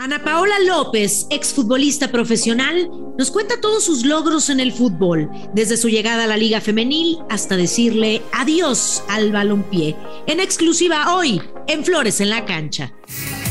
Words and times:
Ana 0.00 0.22
Paola 0.22 0.54
López, 0.60 1.26
exfutbolista 1.28 2.12
profesional, 2.12 2.88
nos 3.18 3.32
cuenta 3.32 3.60
todos 3.60 3.82
sus 3.82 4.04
logros 4.04 4.48
en 4.48 4.60
el 4.60 4.72
fútbol, 4.72 5.28
desde 5.54 5.76
su 5.76 5.88
llegada 5.88 6.22
a 6.22 6.26
la 6.28 6.36
Liga 6.36 6.60
Femenil 6.60 7.18
hasta 7.28 7.56
decirle 7.56 8.22
adiós 8.32 9.02
al 9.08 9.32
balompié. 9.32 9.96
En 10.28 10.38
exclusiva 10.38 11.16
hoy, 11.16 11.42
en 11.66 11.84
Flores 11.84 12.20
en 12.20 12.30
la 12.30 12.44
Cancha. 12.44 12.92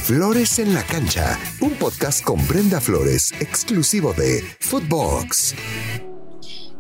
Flores 0.05 0.57
en 0.60 0.73
la 0.73 0.83
Cancha, 0.83 1.38
un 1.60 1.71
podcast 1.71 2.23
con 2.23 2.48
Brenda 2.48 2.79
Flores, 2.79 3.34
exclusivo 3.42 4.14
de 4.14 4.42
Footbox. 4.62 5.54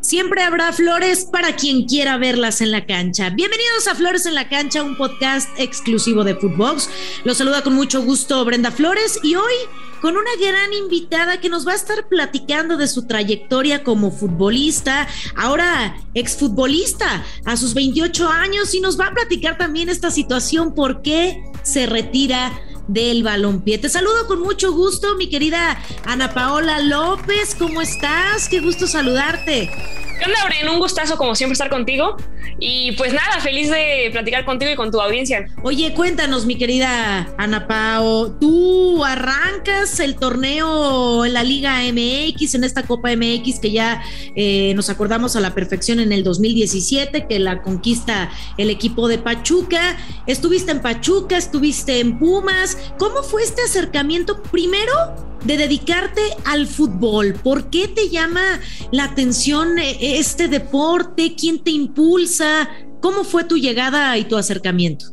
Siempre 0.07 0.41
habrá 0.41 0.71
flores 0.71 1.25
para 1.25 1.57
quien 1.57 1.83
quiera 1.83 2.17
verlas 2.17 2.61
en 2.61 2.71
la 2.71 2.85
cancha. 2.85 3.29
Bienvenidos 3.29 3.89
a 3.89 3.95
Flores 3.95 4.25
en 4.25 4.35
la 4.35 4.47
Cancha, 4.47 4.81
un 4.81 4.95
podcast 4.95 5.49
exclusivo 5.57 6.23
de 6.23 6.33
Footbox. 6.33 6.89
Los 7.25 7.39
saluda 7.39 7.61
con 7.61 7.73
mucho 7.73 8.01
gusto 8.01 8.45
Brenda 8.45 8.71
Flores 8.71 9.19
y 9.21 9.35
hoy 9.35 9.51
con 9.99 10.15
una 10.15 10.29
gran 10.39 10.71
invitada 10.71 11.41
que 11.41 11.49
nos 11.49 11.67
va 11.67 11.73
a 11.73 11.75
estar 11.75 12.07
platicando 12.07 12.77
de 12.77 12.87
su 12.87 13.05
trayectoria 13.05 13.83
como 13.83 14.09
futbolista, 14.09 15.09
ahora 15.35 15.97
exfutbolista 16.13 17.25
a 17.43 17.57
sus 17.57 17.73
28 17.73 18.29
años 18.29 18.73
y 18.75 18.79
nos 18.79 18.97
va 18.97 19.07
a 19.07 19.13
platicar 19.13 19.57
también 19.57 19.89
esta 19.89 20.09
situación, 20.09 20.73
por 20.73 21.01
qué 21.01 21.43
se 21.63 21.85
retira 21.85 22.57
del 22.87 23.23
balompié. 23.23 23.77
Te 23.77 23.89
saludo 23.89 24.27
con 24.27 24.41
mucho 24.41 24.71
gusto, 24.73 25.15
mi 25.15 25.29
querida 25.29 25.77
Ana 26.05 26.33
Paola 26.33 26.79
López. 26.79 27.55
¿Cómo 27.55 27.81
estás? 27.81 28.49
Qué 28.49 28.59
gusto 28.59 28.87
saludarte. 28.87 29.69
¿Qué 30.17 30.25
onda? 30.25 30.37
Un 30.71 30.79
gustazo, 30.79 31.17
como 31.17 31.35
siempre, 31.35 31.53
estar 31.53 31.69
contigo. 31.69 32.17
Y 32.59 32.93
pues 32.93 33.13
nada, 33.13 33.39
feliz 33.39 33.69
de 33.69 34.09
platicar 34.11 34.43
contigo 34.43 34.71
y 34.71 34.75
con 34.75 34.91
tu 34.91 34.99
audiencia. 34.99 35.45
Oye, 35.63 35.93
cuéntanos, 35.93 36.45
mi 36.45 36.57
querida 36.57 37.31
Ana 37.37 37.67
Pao, 37.67 38.31
tú 38.31 39.05
arrancas 39.05 39.99
el 39.99 40.15
torneo 40.15 41.23
en 41.23 41.33
la 41.33 41.43
Liga 41.43 41.79
MX, 41.81 42.55
en 42.55 42.63
esta 42.63 42.83
Copa 42.83 43.15
MX 43.15 43.59
que 43.59 43.71
ya 43.71 44.01
eh, 44.35 44.73
nos 44.75 44.89
acordamos 44.89 45.35
a 45.35 45.39
la 45.39 45.53
perfección 45.53 45.99
en 45.99 46.11
el 46.11 46.23
2017, 46.23 47.27
que 47.27 47.39
la 47.39 47.61
conquista 47.61 48.31
el 48.57 48.71
equipo 48.71 49.07
de 49.07 49.19
Pachuca. 49.19 49.97
Estuviste 50.25 50.71
en 50.71 50.81
Pachuca, 50.81 51.37
estuviste 51.37 51.99
en 51.99 52.17
Pumas. 52.17 52.77
¿Cómo 52.97 53.21
fue 53.21 53.43
este 53.43 53.61
acercamiento? 53.61 54.41
Primero, 54.41 55.27
de 55.43 55.57
dedicarte 55.57 56.21
al 56.45 56.67
fútbol? 56.67 57.33
¿Por 57.33 57.69
qué 57.69 57.87
te 57.87 58.09
llama 58.09 58.59
la 58.91 59.05
atención 59.05 59.79
eh, 59.79 59.97
este 60.07 60.47
deporte? 60.47 61.35
¿Quién 61.35 61.63
te 61.63 61.71
impulsa? 61.71 62.69
¿Cómo 63.01 63.23
fue 63.23 63.43
tu 63.43 63.57
llegada 63.57 64.17
y 64.17 64.25
tu 64.25 64.37
acercamiento? 64.37 65.05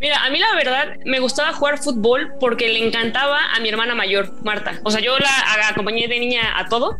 Mira, 0.00 0.24
a 0.24 0.30
mí 0.30 0.38
la 0.38 0.54
verdad 0.54 0.96
me 1.04 1.18
gustaba 1.20 1.52
jugar 1.52 1.78
fútbol 1.78 2.32
porque 2.38 2.68
le 2.68 2.86
encantaba 2.86 3.38
a 3.54 3.60
mi 3.60 3.68
hermana 3.68 3.94
mayor, 3.94 4.32
Marta. 4.44 4.80
O 4.84 4.90
sea, 4.90 5.00
yo 5.00 5.18
la 5.18 5.68
acompañé 5.68 6.08
de 6.08 6.18
niña 6.18 6.58
a 6.58 6.68
todo. 6.68 6.98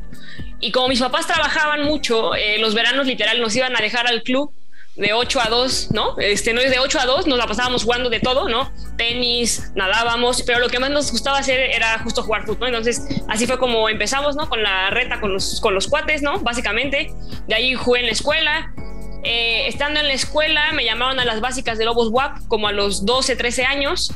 Y 0.61 0.73
como 0.73 0.89
mis 0.89 1.01
papás 1.01 1.27
trabajaban 1.27 1.83
mucho, 1.85 2.35
eh, 2.35 2.59
los 2.59 2.75
veranos 2.75 3.07
literal 3.07 3.41
nos 3.41 3.55
iban 3.55 3.77
a 3.77 3.81
dejar 3.81 4.07
al 4.07 4.23
club 4.23 4.51
de 4.97 5.13
8 5.13 5.41
a 5.41 5.49
2, 5.49 5.89
¿no? 5.93 6.17
Este, 6.19 6.53
no 6.53 6.61
es 6.61 6.71
de 6.71 6.79
8 6.79 7.01
a 7.01 7.07
2, 7.07 7.27
nos 7.27 7.37
la 7.37 7.47
pasábamos 7.47 7.83
jugando 7.83 8.11
de 8.11 8.21
todo, 8.21 8.49
¿no? 8.49 8.71
Tenis, 8.97 9.73
nadábamos, 9.75 10.43
pero 10.43 10.61
lo 10.61 10.69
que 10.69 10.79
más 10.79 10.91
nos 10.91 11.11
gustaba 11.11 11.39
hacer 11.39 11.59
era 11.59 11.99
justo 11.99 12.23
jugar 12.23 12.47
fútbol. 12.47 12.69
Entonces, 12.69 13.03
así 13.29 13.47
fue 13.47 13.59
como 13.59 13.89
empezamos, 13.89 14.37
¿no? 14.37 14.49
Con 14.49 14.63
la 14.63 14.91
reta, 14.91 15.21
con 15.21 15.33
los, 15.33 15.61
con 15.61 15.75
los 15.75 15.89
cuates, 15.89 16.23
¿no? 16.23 16.39
Básicamente. 16.41 17.13
De 17.49 17.55
ahí 17.55 17.75
jugué 17.75 18.01
en 18.01 18.07
la 18.07 18.13
escuela. 18.13 18.73
Eh, 19.25 19.67
estando 19.67 19.99
en 20.01 20.07
la 20.07 20.13
escuela, 20.13 20.73
me 20.73 20.85
llamaron 20.85 21.19
a 21.19 21.25
las 21.25 21.41
básicas 21.41 21.79
de 21.79 21.87
Lobos 21.87 22.11
WAP 22.11 22.47
como 22.47 22.69
a 22.69 22.73
los 22.73 23.05
12, 23.05 23.35
13 23.35 23.65
años. 23.65 24.13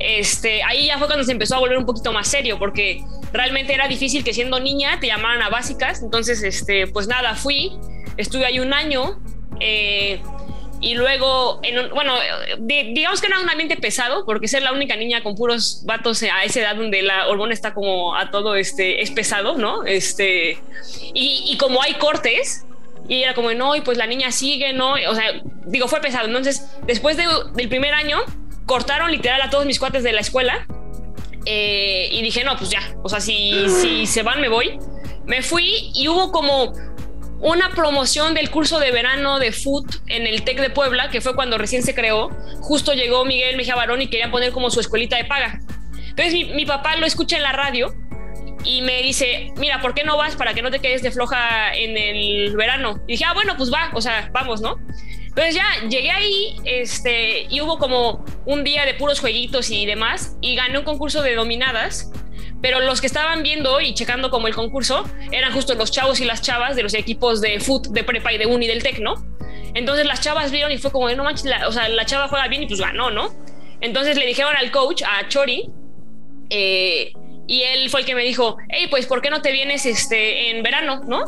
Este, 0.00 0.62
ahí 0.64 0.86
ya 0.86 0.98
fue 0.98 1.06
cuando 1.06 1.24
se 1.24 1.32
empezó 1.32 1.56
a 1.56 1.60
volver 1.60 1.78
un 1.78 1.86
poquito 1.86 2.12
más 2.12 2.28
serio, 2.28 2.58
porque 2.58 3.02
realmente 3.32 3.72
era 3.72 3.86
difícil 3.88 4.24
que 4.24 4.34
siendo 4.34 4.60
niña 4.60 4.98
te 5.00 5.06
llamaran 5.06 5.40
a 5.42 5.48
básicas. 5.48 6.02
Entonces, 6.02 6.42
este, 6.42 6.88
pues 6.88 7.06
nada, 7.06 7.34
fui, 7.36 7.78
estuve 8.18 8.44
ahí 8.44 8.60
un 8.60 8.74
año 8.74 9.18
eh, 9.60 10.20
y 10.82 10.94
luego, 10.94 11.60
en 11.62 11.90
bueno, 11.90 12.14
digamos 12.58 13.20
que 13.20 13.26
era 13.26 13.38
un 13.38 13.50
ambiente 13.50 13.76
pesado, 13.76 14.24
porque 14.24 14.48
ser 14.48 14.62
la 14.62 14.72
única 14.72 14.96
niña 14.96 15.22
con 15.22 15.34
puros 15.34 15.82
vatos 15.84 16.22
a 16.22 16.42
esa 16.44 16.60
edad 16.60 16.74
donde 16.74 17.02
la 17.02 17.28
hormona 17.28 17.52
está 17.52 17.74
como 17.74 18.16
a 18.16 18.30
todo, 18.30 18.54
este, 18.56 19.02
es 19.02 19.10
pesado, 19.10 19.58
¿no? 19.58 19.84
Este, 19.84 20.58
y, 21.12 21.54
como 21.58 21.82
hay 21.82 21.94
cortes, 21.94 22.64
y 23.08 23.22
era 23.22 23.34
como, 23.34 23.52
no, 23.52 23.76
y 23.76 23.82
pues 23.82 23.98
la 23.98 24.06
niña 24.06 24.32
sigue, 24.32 24.72
¿no? 24.72 24.94
O 24.94 25.14
sea, 25.14 25.42
digo, 25.66 25.86
fue 25.86 26.00
pesado. 26.00 26.26
Entonces, 26.26 26.66
después 26.86 27.18
del 27.18 27.68
primer 27.68 27.92
año, 27.92 28.18
cortaron 28.64 29.10
literal 29.10 29.42
a 29.42 29.50
todos 29.50 29.66
mis 29.66 29.78
cuates 29.78 30.02
de 30.02 30.12
la 30.12 30.20
escuela. 30.20 30.66
Eh, 31.44 32.08
y 32.10 32.22
dije, 32.22 32.42
no, 32.42 32.56
pues 32.56 32.70
ya, 32.70 32.80
o 33.02 33.08
sea, 33.10 33.20
si, 33.20 33.68
si 33.68 34.06
se 34.06 34.22
van, 34.22 34.40
me 34.40 34.48
voy. 34.48 34.78
Me 35.26 35.42
fui 35.42 35.92
y 35.94 36.08
hubo 36.08 36.32
como 36.32 36.72
una 37.40 37.70
promoción 37.70 38.34
del 38.34 38.50
curso 38.50 38.78
de 38.78 38.90
verano 38.92 39.38
de 39.38 39.52
foot 39.52 39.86
en 40.08 40.26
el 40.26 40.42
TEC 40.44 40.60
de 40.60 40.70
Puebla, 40.70 41.08
que 41.10 41.20
fue 41.20 41.34
cuando 41.34 41.58
recién 41.58 41.82
se 41.82 41.94
creó. 41.94 42.30
Justo 42.60 42.92
llegó 42.92 43.24
Miguel 43.24 43.56
Mejía 43.56 43.74
Barón 43.74 44.02
y 44.02 44.08
quería 44.08 44.30
poner 44.30 44.52
como 44.52 44.70
su 44.70 44.80
escuelita 44.80 45.16
de 45.16 45.24
paga. 45.24 45.60
Entonces 46.10 46.54
mi, 46.54 46.66
papá 46.66 46.96
lo 46.96 47.06
escucha 47.06 47.36
en 47.36 47.42
la 47.42 47.52
radio 47.52 47.94
y 48.64 48.82
me 48.82 49.02
dice, 49.02 49.52
mira, 49.56 49.80
¿por 49.80 49.94
qué 49.94 50.04
no 50.04 50.18
vas 50.18 50.36
para 50.36 50.52
que 50.52 50.60
no 50.60 50.70
te 50.70 50.80
quedes 50.80 51.02
de 51.02 51.10
floja 51.10 51.74
en 51.74 51.96
el 51.96 52.54
verano? 52.56 53.00
Y 53.06 53.12
dije, 53.12 53.24
ah, 53.26 53.32
bueno, 53.32 53.54
pues 53.56 53.72
va, 53.72 53.90
o 53.94 54.02
sea, 54.02 54.28
vamos, 54.32 54.60
¿no? 54.60 54.76
Entonces 55.28 55.54
ya 55.54 55.88
llegué 55.88 56.10
ahí 56.10 56.56
este, 56.64 57.46
y 57.48 57.60
hubo 57.62 57.78
como 57.78 58.24
un 58.44 58.64
día 58.64 58.84
de 58.84 58.94
puros 58.94 59.20
jueguitos 59.20 59.70
y 59.70 59.86
demás 59.86 60.36
y 60.40 60.56
gané 60.56 60.78
un 60.78 60.84
concurso 60.84 61.22
de 61.22 61.36
dominadas 61.36 62.10
pero 62.62 62.80
los 62.80 63.00
que 63.00 63.06
estaban 63.06 63.42
viendo 63.42 63.80
y 63.80 63.94
checando 63.94 64.30
como 64.30 64.46
el 64.46 64.54
concurso 64.54 65.04
eran 65.32 65.52
justo 65.52 65.74
los 65.74 65.90
chavos 65.90 66.20
y 66.20 66.24
las 66.24 66.42
chavas 66.42 66.76
de 66.76 66.82
los 66.82 66.94
equipos 66.94 67.40
de 67.40 67.60
foot, 67.60 67.88
de 67.88 68.04
prepa 68.04 68.32
y 68.32 68.38
de 68.38 68.46
uni 68.46 68.66
del 68.66 68.82
tec, 68.82 68.98
¿no? 68.98 69.14
Entonces 69.74 70.06
las 70.06 70.20
chavas 70.20 70.50
vieron 70.50 70.72
y 70.72 70.78
fue 70.78 70.90
como, 70.90 71.08
no 71.10 71.24
manches, 71.24 71.46
la, 71.46 71.68
o 71.68 71.72
sea, 71.72 71.88
la 71.88 72.04
chava 72.04 72.28
juega 72.28 72.48
bien 72.48 72.62
y 72.62 72.66
pues 72.66 72.80
ganó, 72.80 73.10
¿no? 73.10 73.32
Entonces 73.80 74.16
le 74.16 74.26
dijeron 74.26 74.54
al 74.56 74.70
coach, 74.70 75.02
a 75.02 75.26
Chori, 75.28 75.70
eh, 76.50 77.12
y 77.46 77.62
él 77.62 77.90
fue 77.90 78.00
el 78.00 78.06
que 78.06 78.14
me 78.14 78.22
dijo, 78.22 78.58
hey, 78.68 78.86
pues, 78.90 79.06
¿por 79.06 79.20
qué 79.20 79.28
no 79.28 79.42
te 79.42 79.50
vienes 79.50 79.84
este, 79.84 80.50
en 80.50 80.62
verano, 80.62 81.02
no? 81.08 81.24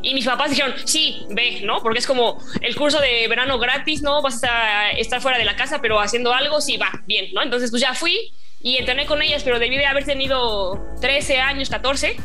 Y 0.00 0.14
mis 0.14 0.24
papás 0.24 0.48
dijeron, 0.48 0.72
sí, 0.84 1.26
ve, 1.28 1.60
¿no? 1.62 1.82
Porque 1.82 1.98
es 1.98 2.06
como 2.06 2.38
el 2.62 2.74
curso 2.76 2.98
de 2.98 3.28
verano 3.28 3.58
gratis, 3.58 4.00
¿no? 4.00 4.22
Vas 4.22 4.42
a 4.44 4.90
estar 4.92 5.20
fuera 5.20 5.36
de 5.36 5.44
la 5.44 5.56
casa, 5.56 5.80
pero 5.82 6.00
haciendo 6.00 6.32
algo, 6.32 6.62
sí, 6.62 6.78
va, 6.78 6.90
bien, 7.06 7.26
¿no? 7.34 7.42
Entonces, 7.42 7.70
pues 7.70 7.82
ya 7.82 7.92
fui 7.92 8.32
y 8.62 8.76
entrené 8.76 9.06
con 9.06 9.22
ellas, 9.22 9.42
pero 9.42 9.58
debí 9.58 9.76
de 9.76 9.86
haber 9.86 10.04
tenido 10.04 10.84
13 11.00 11.38
años, 11.38 11.70
14. 11.70 12.16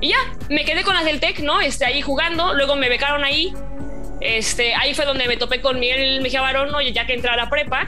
Y 0.00 0.08
ya, 0.08 0.16
me 0.48 0.64
quedé 0.64 0.82
con 0.82 0.94
las 0.94 1.04
del 1.04 1.20
TEC, 1.20 1.40
¿no? 1.40 1.60
Este, 1.60 1.84
ahí 1.84 2.02
jugando, 2.02 2.54
luego 2.54 2.76
me 2.76 2.88
becaron 2.88 3.24
ahí. 3.24 3.52
Este, 4.20 4.74
ahí 4.74 4.94
fue 4.94 5.04
donde 5.04 5.28
me 5.28 5.36
topé 5.36 5.60
con 5.60 5.78
Miguel 5.78 6.20
Mejía 6.20 6.40
Barón, 6.40 6.70
¿no? 6.72 6.80
Ya 6.80 7.06
que 7.06 7.14
entré 7.14 7.30
a 7.30 7.36
la 7.36 7.48
prepa. 7.48 7.86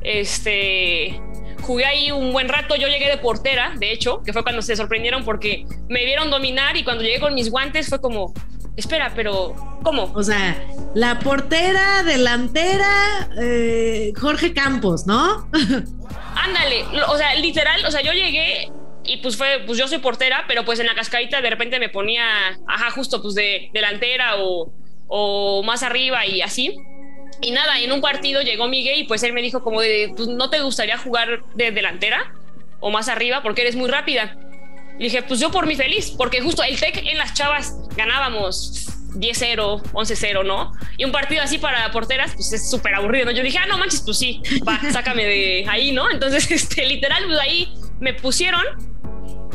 Este, 0.00 1.20
jugué 1.60 1.84
ahí 1.84 2.10
un 2.10 2.32
buen 2.32 2.48
rato. 2.48 2.74
Yo 2.76 2.88
llegué 2.88 3.08
de 3.08 3.18
portera, 3.18 3.74
de 3.76 3.92
hecho, 3.92 4.22
que 4.24 4.32
fue 4.32 4.42
cuando 4.42 4.62
se 4.62 4.74
sorprendieron 4.74 5.24
porque 5.24 5.66
me 5.88 6.04
vieron 6.04 6.30
dominar 6.30 6.76
y 6.76 6.84
cuando 6.84 7.02
llegué 7.02 7.20
con 7.20 7.34
mis 7.34 7.50
guantes 7.50 7.88
fue 7.88 8.00
como, 8.00 8.32
espera, 8.76 9.12
pero 9.14 9.54
¿cómo? 9.82 10.12
O 10.14 10.22
sea, 10.22 10.56
la 10.94 11.18
portera, 11.18 12.02
delantera, 12.02 13.28
eh, 13.40 14.12
Jorge 14.18 14.52
Campos, 14.52 15.06
¿no? 15.06 15.48
Ándale, 16.36 16.84
o 17.08 17.16
sea, 17.16 17.34
literal, 17.36 17.84
o 17.84 17.90
sea, 17.90 18.02
yo 18.02 18.12
llegué 18.12 18.70
y 19.04 19.18
pues 19.18 19.36
fue, 19.36 19.62
pues 19.66 19.78
yo 19.78 19.88
soy 19.88 19.98
portera, 19.98 20.44
pero 20.46 20.64
pues 20.64 20.78
en 20.80 20.86
la 20.86 20.94
cascadita 20.94 21.40
de 21.40 21.50
repente 21.50 21.78
me 21.78 21.88
ponía, 21.88 22.58
ajá, 22.66 22.90
justo 22.90 23.22
pues 23.22 23.34
de 23.34 23.70
delantera 23.72 24.36
o, 24.38 24.72
o 25.08 25.62
más 25.62 25.82
arriba 25.82 26.26
y 26.26 26.42
así. 26.42 26.76
Y 27.40 27.50
nada, 27.50 27.78
en 27.80 27.92
un 27.92 28.00
partido 28.00 28.42
llegó 28.42 28.68
Miguel 28.68 29.00
y 29.00 29.04
pues 29.04 29.22
él 29.22 29.32
me 29.32 29.42
dijo 29.42 29.62
como 29.62 29.80
de, 29.80 30.12
pues 30.16 30.28
no 30.28 30.50
te 30.50 30.60
gustaría 30.60 30.98
jugar 30.98 31.42
de 31.54 31.70
delantera 31.70 32.32
o 32.80 32.90
más 32.90 33.08
arriba 33.08 33.42
porque 33.42 33.62
eres 33.62 33.76
muy 33.76 33.88
rápida. 33.90 34.36
Y 34.98 35.04
dije, 35.04 35.22
pues 35.22 35.40
yo 35.40 35.50
por 35.50 35.66
mi 35.66 35.76
feliz, 35.76 36.10
porque 36.10 36.40
justo 36.40 36.62
el 36.62 36.78
TEC 36.78 37.04
en 37.06 37.18
las 37.18 37.34
chavas 37.34 37.74
ganábamos 37.96 38.86
10-0, 39.14 39.82
11-0, 39.92 40.44
¿no? 40.44 40.72
Y 40.96 41.04
un 41.04 41.12
partido 41.12 41.42
así 41.42 41.58
para 41.58 41.90
porteras, 41.90 42.32
pues 42.34 42.52
es 42.52 42.70
súper 42.70 42.94
aburrido, 42.94 43.26
¿no? 43.26 43.30
Yo 43.32 43.42
dije, 43.42 43.58
ah, 43.58 43.66
no 43.66 43.78
manches, 43.78 44.02
pues 44.02 44.18
sí, 44.18 44.40
va, 44.66 44.80
sácame 44.92 45.24
de 45.24 45.66
ahí, 45.68 45.92
¿no? 45.92 46.10
Entonces, 46.10 46.50
este, 46.50 46.86
literal, 46.86 47.24
pues 47.26 47.38
ahí 47.38 47.74
me 48.00 48.14
pusieron 48.14 48.62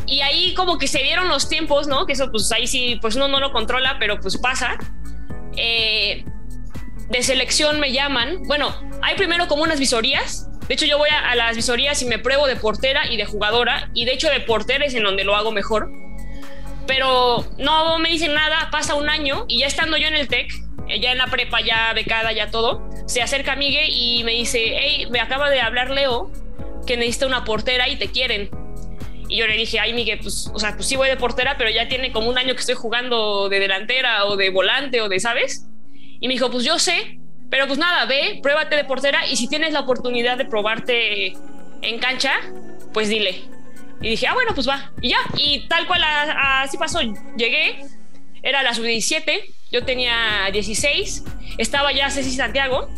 y 0.08 0.22
ahí 0.22 0.54
como 0.56 0.78
que 0.78 0.88
se 0.88 1.02
dieron 1.04 1.30
los 1.30 1.48
tiempos, 1.48 1.88
¿no? 1.88 2.06
Que 2.06 2.14
eso, 2.14 2.30
pues 2.32 2.52
ahí 2.52 2.68
sí, 2.68 2.98
pues 3.02 3.16
uno 3.16 3.28
no 3.28 3.40
lo 3.40 3.52
controla, 3.52 3.98
pero 4.00 4.20
pues 4.20 4.38
pasa. 4.38 4.78
Eh, 5.58 6.26
de 7.10 7.24
selección 7.24 7.80
me 7.80 7.92
llaman. 7.92 8.44
Bueno, 8.44 8.74
hay 9.02 9.16
primero 9.16 9.48
como 9.48 9.64
unas 9.64 9.80
visorías. 9.80 10.50
De 10.68 10.76
hecho, 10.76 10.86
yo 10.86 10.98
voy 10.98 11.10
a, 11.10 11.32
a 11.32 11.36
las 11.36 11.56
visorías 11.56 12.02
y 12.02 12.06
me 12.06 12.20
pruebo 12.20 12.48
de 12.48 12.56
portera 12.56 13.12
y 13.12 13.18
de 13.18 13.26
jugadora. 13.26 13.90
Y 13.94 14.06
de 14.06 14.14
hecho, 14.14 14.30
de 14.30 14.40
portera 14.40 14.86
es 14.86 14.94
en 14.94 15.04
donde 15.04 15.24
lo 15.24 15.36
hago 15.36 15.52
mejor 15.52 15.92
pero 16.88 17.46
no 17.58 18.00
me 18.00 18.10
dicen 18.10 18.34
nada, 18.34 18.70
pasa 18.70 18.96
un 18.96 19.10
año 19.10 19.46
y 19.48 19.60
ya 19.60 19.68
estando 19.68 19.96
yo 19.96 20.08
en 20.08 20.16
el 20.16 20.28
TEC, 20.28 20.52
eh, 20.90 21.00
ya 21.00 21.14
en 21.14 21.20
la 21.20 21.28
prepa, 21.28 21.62
ya 21.62 21.94
becada, 21.94 22.34
ya 22.34 22.52
todo, 22.52 22.90
se 23.08 23.22
acerca 23.22 23.56
Miguel 23.56 23.90
y 23.90 24.26
me 24.26 24.34
dice, 24.34 24.78
hey, 24.78 25.08
me 25.10 25.22
acaba 25.22 25.50
de 25.50 25.62
hablar 25.62 25.90
Leo 25.90 26.32
que 26.86 26.98
necesita 26.98 27.28
una 27.28 27.46
portera 27.46 27.88
y 27.88 27.96
te 27.96 28.08
quieren. 28.08 28.50
Y 29.30 29.38
yo 29.38 29.48
le 29.48 29.56
dije, 29.56 29.80
ay, 29.80 29.94
Miguel, 29.94 30.20
pues, 30.22 30.52
o 30.54 30.60
sea, 30.60 30.76
pues 30.76 30.88
sí 30.88 30.98
voy 30.98 31.08
de 31.08 31.16
portera, 31.16 31.56
pero 31.58 31.70
ya 31.70 31.88
tiene 31.88 32.12
como 32.12 32.30
un 32.30 32.38
año 32.38 32.54
que 32.54 32.60
estoy 32.60 32.76
jugando 32.76 33.48
de 33.48 33.62
delantera 33.62 34.26
o 34.26 34.36
de 34.36 34.50
volante 34.50 35.00
o 35.00 35.08
de, 35.08 35.22
¿sabes? 35.22 35.68
Y 36.20 36.28
me 36.28 36.34
dijo, 36.34 36.52
pues 36.52 36.66
yo 36.66 36.78
sé, 36.78 37.21
pero 37.52 37.68
pues 37.68 37.78
nada, 37.78 38.06
ve, 38.06 38.40
pruébate 38.42 38.78
de 38.78 38.86
portera 38.86 39.28
y 39.28 39.36
si 39.36 39.50
tienes 39.50 39.74
la 39.74 39.82
oportunidad 39.82 40.38
de 40.38 40.46
probarte 40.46 41.34
en 41.82 42.00
cancha, 42.00 42.32
pues 42.94 43.10
dile. 43.10 43.44
Y 44.02 44.10
dije, 44.10 44.26
ah, 44.26 44.34
bueno, 44.34 44.56
pues 44.56 44.68
va. 44.68 44.92
Y 45.02 45.10
ya, 45.10 45.18
y 45.38 45.68
tal 45.68 45.86
cual 45.86 46.02
así 46.04 46.78
pasó. 46.78 47.02
Llegué, 47.36 47.84
era 48.42 48.64
la 48.64 48.74
sub-17, 48.74 49.44
yo 49.70 49.84
tenía 49.84 50.50
16, 50.52 51.26
estaba 51.58 51.92
ya 51.92 52.10
Ceci 52.10 52.32
Santiago. 52.32 52.90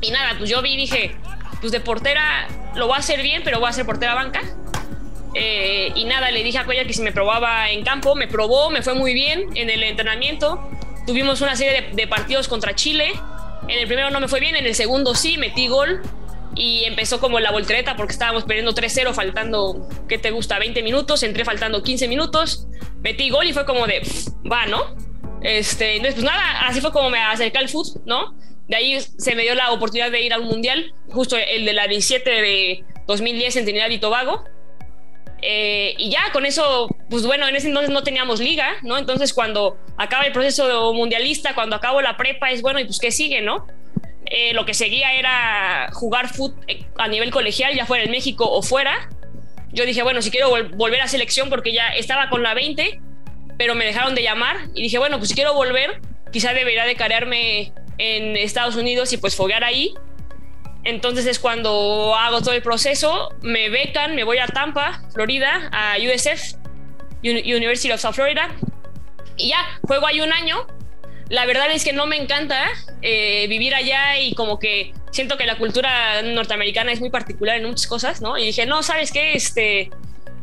Y 0.00 0.12
nada, 0.12 0.36
pues 0.38 0.48
yo 0.48 0.62
vi 0.62 0.74
y 0.74 0.76
dije, 0.76 1.16
pues 1.60 1.72
de 1.72 1.80
portera 1.80 2.46
lo 2.76 2.86
voy 2.86 2.94
a 2.94 3.00
hacer 3.00 3.20
bien, 3.22 3.42
pero 3.44 3.58
voy 3.58 3.70
a 3.70 3.72
ser 3.72 3.84
portera 3.86 4.14
banca. 4.14 4.40
Eh, 5.34 5.92
y 5.96 6.04
nada, 6.04 6.30
le 6.30 6.44
dije 6.44 6.58
a 6.58 6.64
Cuellar 6.64 6.86
que 6.86 6.92
si 6.92 7.02
me 7.02 7.10
probaba 7.10 7.70
en 7.70 7.82
campo, 7.82 8.14
me 8.14 8.28
probó, 8.28 8.70
me 8.70 8.82
fue 8.82 8.94
muy 8.94 9.14
bien 9.14 9.48
en 9.56 9.68
el 9.68 9.82
entrenamiento. 9.82 10.70
Tuvimos 11.08 11.40
una 11.40 11.56
serie 11.56 11.90
de 11.92 12.06
partidos 12.06 12.46
contra 12.46 12.76
Chile. 12.76 13.12
En 13.68 13.78
el 13.78 13.86
primero 13.86 14.10
no 14.10 14.20
me 14.20 14.28
fue 14.28 14.40
bien, 14.40 14.56
en 14.56 14.66
el 14.66 14.74
segundo 14.74 15.14
sí, 15.14 15.38
metí 15.38 15.68
gol 15.68 16.02
y 16.54 16.84
empezó 16.84 17.20
como 17.20 17.38
la 17.40 17.52
voltereta 17.52 17.96
porque 17.96 18.12
estábamos 18.12 18.44
perdiendo 18.44 18.74
3-0 18.74 19.12
faltando, 19.14 19.88
¿qué 20.08 20.18
te 20.18 20.30
gusta? 20.30 20.58
20 20.58 20.82
minutos, 20.82 21.22
entré 21.22 21.44
faltando 21.44 21.82
15 21.82 22.08
minutos, 22.08 22.66
metí 23.02 23.30
gol 23.30 23.46
y 23.46 23.52
fue 23.52 23.64
como 23.64 23.86
de, 23.86 24.02
va, 24.50 24.66
¿no? 24.66 24.96
Este, 25.42 25.96
entonces, 25.96 26.14
pues 26.14 26.24
nada, 26.24 26.66
así 26.66 26.80
fue 26.80 26.92
como 26.92 27.10
me 27.10 27.18
acerqué 27.18 27.58
al 27.58 27.68
fútbol, 27.68 28.02
¿no? 28.04 28.34
De 28.68 28.76
ahí 28.76 29.00
se 29.00 29.34
me 29.34 29.42
dio 29.42 29.54
la 29.54 29.72
oportunidad 29.72 30.10
de 30.10 30.22
ir 30.22 30.32
a 30.32 30.38
un 30.38 30.46
mundial, 30.46 30.94
justo 31.10 31.36
el 31.36 31.64
de 31.64 31.72
la 31.72 31.86
17 31.86 32.30
de 32.30 32.84
2010 33.06 33.56
en 33.56 33.64
Trinidad 33.64 33.90
y 33.90 33.98
Tobago. 33.98 34.44
Eh, 35.42 35.94
y 35.96 36.10
ya 36.10 36.30
con 36.32 36.44
eso, 36.44 36.88
pues 37.08 37.24
bueno, 37.24 37.48
en 37.48 37.56
ese 37.56 37.68
entonces 37.68 37.90
no 37.90 38.02
teníamos 38.02 38.40
liga, 38.40 38.76
¿no? 38.82 38.98
Entonces 38.98 39.32
cuando 39.32 39.78
acaba 39.96 40.24
el 40.24 40.32
proceso 40.32 40.92
mundialista, 40.92 41.54
cuando 41.54 41.76
acabo 41.76 42.02
la 42.02 42.16
prepa, 42.16 42.50
es 42.50 42.62
bueno, 42.62 42.78
y 42.80 42.84
pues 42.84 42.98
qué 42.98 43.10
sigue, 43.10 43.40
¿no? 43.40 43.66
Eh, 44.26 44.52
lo 44.52 44.64
que 44.64 44.74
seguía 44.74 45.14
era 45.14 45.88
jugar 45.92 46.28
fútbol 46.28 46.64
a 46.98 47.08
nivel 47.08 47.30
colegial, 47.30 47.74
ya 47.74 47.86
fuera 47.86 48.04
en 48.04 48.10
México 48.10 48.48
o 48.48 48.62
fuera. 48.62 49.08
Yo 49.72 49.86
dije, 49.86 50.02
bueno, 50.02 50.20
si 50.20 50.30
quiero 50.30 50.50
volver 50.50 51.00
a 51.00 51.08
selección 51.08 51.48
porque 51.48 51.72
ya 51.72 51.88
estaba 51.90 52.28
con 52.28 52.42
la 52.42 52.54
20, 52.54 53.00
pero 53.56 53.74
me 53.74 53.84
dejaron 53.84 54.14
de 54.14 54.22
llamar 54.22 54.56
y 54.74 54.82
dije, 54.82 54.98
bueno, 54.98 55.18
pues 55.18 55.30
si 55.30 55.34
quiero 55.34 55.54
volver, 55.54 56.00
quizá 56.32 56.52
debería 56.52 56.84
de 56.84 56.96
carearme 56.96 57.72
en 57.98 58.36
Estados 58.36 58.76
Unidos 58.76 59.12
y 59.12 59.16
pues 59.16 59.36
foguear 59.36 59.64
ahí. 59.64 59.94
Entonces 60.84 61.26
es 61.26 61.38
cuando 61.38 62.14
hago 62.16 62.40
todo 62.40 62.54
el 62.54 62.62
proceso, 62.62 63.34
me 63.42 63.68
becan, 63.68 64.14
me 64.14 64.24
voy 64.24 64.38
a 64.38 64.46
Tampa, 64.46 65.02
Florida, 65.12 65.68
a 65.72 65.96
USF, 65.98 66.56
University 67.22 67.92
of 67.92 68.00
South 68.00 68.14
Florida, 68.14 68.48
y 69.36 69.48
ya, 69.50 69.58
juego 69.82 70.06
ahí 70.06 70.20
un 70.20 70.32
año 70.32 70.66
la 71.30 71.46
verdad 71.46 71.70
es 71.70 71.84
que 71.84 71.92
no 71.92 72.06
me 72.06 72.16
encanta 72.16 72.66
eh, 73.02 73.46
vivir 73.48 73.72
allá 73.74 74.18
y 74.18 74.34
como 74.34 74.58
que 74.58 74.92
siento 75.12 75.38
que 75.38 75.46
la 75.46 75.56
cultura 75.56 76.20
norteamericana 76.22 76.90
es 76.90 77.00
muy 77.00 77.08
particular 77.08 77.56
en 77.56 77.66
muchas 77.66 77.86
cosas, 77.86 78.20
¿no? 78.20 78.36
Y 78.36 78.46
dije, 78.46 78.66
no, 78.66 78.82
¿sabes 78.82 79.12
qué? 79.12 79.34
Este, 79.34 79.90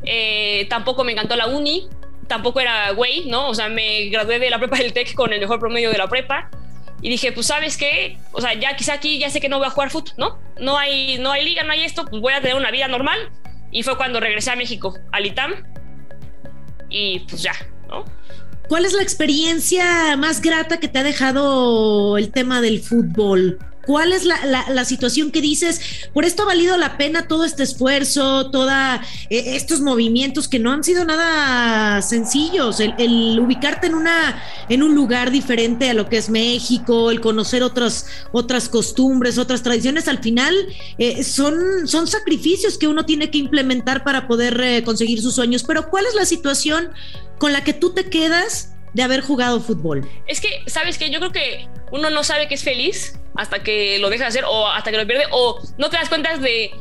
eh, 0.06 0.66
tampoco 0.69 1.04
me 1.04 1.12
encantó 1.12 1.36
la 1.36 1.48
uni, 1.48 1.90
tampoco 2.28 2.62
era 2.62 2.92
güey, 2.92 3.25
¿no? 3.25 3.50
O 3.50 3.54
sea, 3.54 3.68
me 3.68 4.06
gradué 4.06 4.40
de 4.40 4.50
la 4.50 4.60
prepa 4.60 4.78
del 4.78 4.94
TEC 4.94 5.13
con 5.13 5.33
el 5.33 5.42
mejor 5.42 5.60
promedio 5.60 5.92
de 5.92 5.98
la 5.98 6.07
prepa. 6.07 6.50
Y 7.02 7.10
dije, 7.10 7.32
pues, 7.32 7.48
¿sabes 7.48 7.78
qué? 7.78 8.18
O 8.32 8.42
sea, 8.42 8.54
ya 8.54 8.76
quizá 8.76 8.94
aquí 8.94 9.20
ya 9.20 9.30
sé 9.30 9.40
que 9.40 9.50
no 9.50 9.60
voy 9.60 9.68
a 9.68 9.72
jugar 9.72 9.92
fútbol, 9.92 10.14
¿no? 10.18 10.40
No 10.60 10.78
hay, 10.78 11.18
no 11.20 11.32
hay 11.32 11.46
liga, 11.46 11.64
no 11.64 11.72
hay 11.72 11.84
esto, 11.84 12.06
pues 12.06 12.22
voy 12.22 12.34
a 12.34 12.42
tener 12.42 12.56
una 12.56 12.72
vida 12.72 12.88
normal. 12.88 13.32
Y 13.72 13.84
fue 13.84 13.98
cuando 13.98 14.20
regresé 14.20 14.52
a 14.52 14.56
México, 14.56 14.98
al 15.12 15.26
ITAM. 15.26 15.54
Y 16.90 17.20
pues 17.20 17.42
ya, 17.44 17.54
¿no? 17.88 18.06
¿Cuál 18.68 18.86
es 18.86 18.94
la 18.94 19.04
experiencia 19.04 20.18
más 20.18 20.42
grata 20.42 20.80
que 20.80 20.88
te 20.88 21.00
ha 21.00 21.04
dejado 21.04 22.18
el 22.18 22.32
tema 22.32 22.62
del 22.62 22.82
fútbol? 22.82 23.60
¿Cuál 23.88 24.12
es 24.12 24.25
la, 24.25 24.84
situación 24.84 25.31
que 25.31 25.39
dices? 25.39 25.80
Por 26.13 26.25
esto 26.25 26.44
ha 26.44 26.45
valido 26.45 26.75
la 26.75 26.98
pena 26.98 27.30
todo 27.30 27.45
este 27.45 27.63
esfuerzo, 27.63 28.51
todos 28.51 28.69
eh, 29.30 29.56
estos 29.56 29.80
movimientos 29.80 30.50
que 30.50 30.60
no 30.60 30.74
han 30.74 30.84
sido 30.84 31.06
nada 31.06 32.01
sencillos. 32.01 32.81
El, 32.81 33.39
ubicarte 33.39 33.88
en 33.88 33.95
una 33.95 34.44
en 34.68 34.84
un 34.84 34.94
lugar 34.94 35.31
diferente 35.31 35.89
a 35.89 35.94
lo 35.94 36.10
que 36.10 36.18
es 36.18 36.30
México, 36.30 37.12
el 37.12 37.22
conocer 37.22 37.63
otras 37.63 38.07
otras 38.34 38.68
costumbres, 38.68 39.38
otras 39.38 39.63
tradiciones, 39.63 40.10
al 40.10 40.19
final 40.19 40.54
eh, 40.98 41.24
son 41.24 41.88
son 41.88 42.07
sacrificios 42.07 42.78
que 42.78 42.90
uno 42.90 43.06
tiene 43.06 43.31
que 43.31 43.38
implementar 43.38 44.04
para 44.04 44.28
poder 44.28 44.60
eh, 44.62 44.83
conseguir 44.83 45.22
sus 45.22 45.36
sueños. 45.36 45.63
Pero 45.63 45.90
¿cuál 45.90 46.06
es 46.07 46.13
la 46.13 46.25
situación 46.25 46.90
con 47.40 47.54
la 47.54 47.63
que 47.63 47.72
tú 47.72 47.94
te 47.94 48.10
quedas 48.10 48.74
de 48.98 49.04
haber 49.04 49.22
jugado 49.22 49.62
fútbol? 49.62 50.10
Es 50.26 50.42
que, 50.42 50.64
¿sabes 50.66 50.98
qué? 50.98 51.12
Yo 51.12 51.20
creo 51.20 51.32
que 51.32 51.68
uno 51.92 52.10
no 52.10 52.24
sabe 52.24 52.48
que 52.48 52.56
es 52.56 52.64
feliz 52.64 53.14
hasta 53.36 53.62
que 53.62 54.00
lo 54.00 54.10
deja 54.10 54.24
de 54.24 54.30
hacer 54.30 54.44
o 54.46 54.68
hasta 54.68 54.90
que 54.90 54.98
lo 54.98 55.06
pierde 55.06 55.26
o 55.30 55.62
no 55.78 55.92
te 55.92 55.98
das 55.98 56.10
cuenta 56.10 56.36
de 56.36 56.72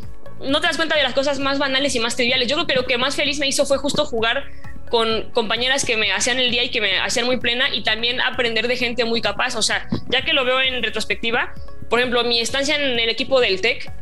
no 0.40 0.60
te 0.62 0.66
das 0.66 0.76
cuenta 0.76 0.96
de 0.96 1.02
las 1.02 1.12
cosas 1.12 1.38
más 1.40 1.58
banales 1.58 1.94
y 1.94 2.00
más 2.00 2.16
triviales. 2.16 2.48
Yo 2.48 2.56
creo 2.56 2.66
que 2.66 2.74
lo 2.74 2.86
que 2.86 2.96
más 2.96 3.16
feliz 3.16 3.38
me 3.38 3.46
hizo 3.46 3.66
fue 3.66 3.76
justo 3.76 4.06
jugar 4.06 4.44
con 4.88 5.30
compañeras 5.32 5.84
que 5.84 5.98
me 5.98 6.10
hacían 6.10 6.38
el 6.38 6.50
día 6.50 6.64
y 6.64 6.70
que 6.70 6.80
me 6.80 6.98
hacían 7.00 7.26
muy 7.26 7.36
plena 7.36 7.68
y 7.74 7.82
también 7.82 8.18
aprender 8.22 8.66
de 8.66 8.76
gente 8.76 9.04
muy 9.04 9.20
capaz. 9.20 9.54
O 9.54 9.62
sea, 9.62 9.86
ya 10.08 10.22
que 10.24 10.32
lo 10.32 10.46
veo 10.46 10.62
en 10.62 10.82
retrospectiva, 10.82 11.52
por 11.90 11.98
ejemplo, 11.98 12.24
mi 12.24 12.40
estancia 12.40 12.76
en 12.76 12.98
el 12.98 13.10
equipo 13.10 13.40
del 13.40 13.60
TEC 13.60 13.92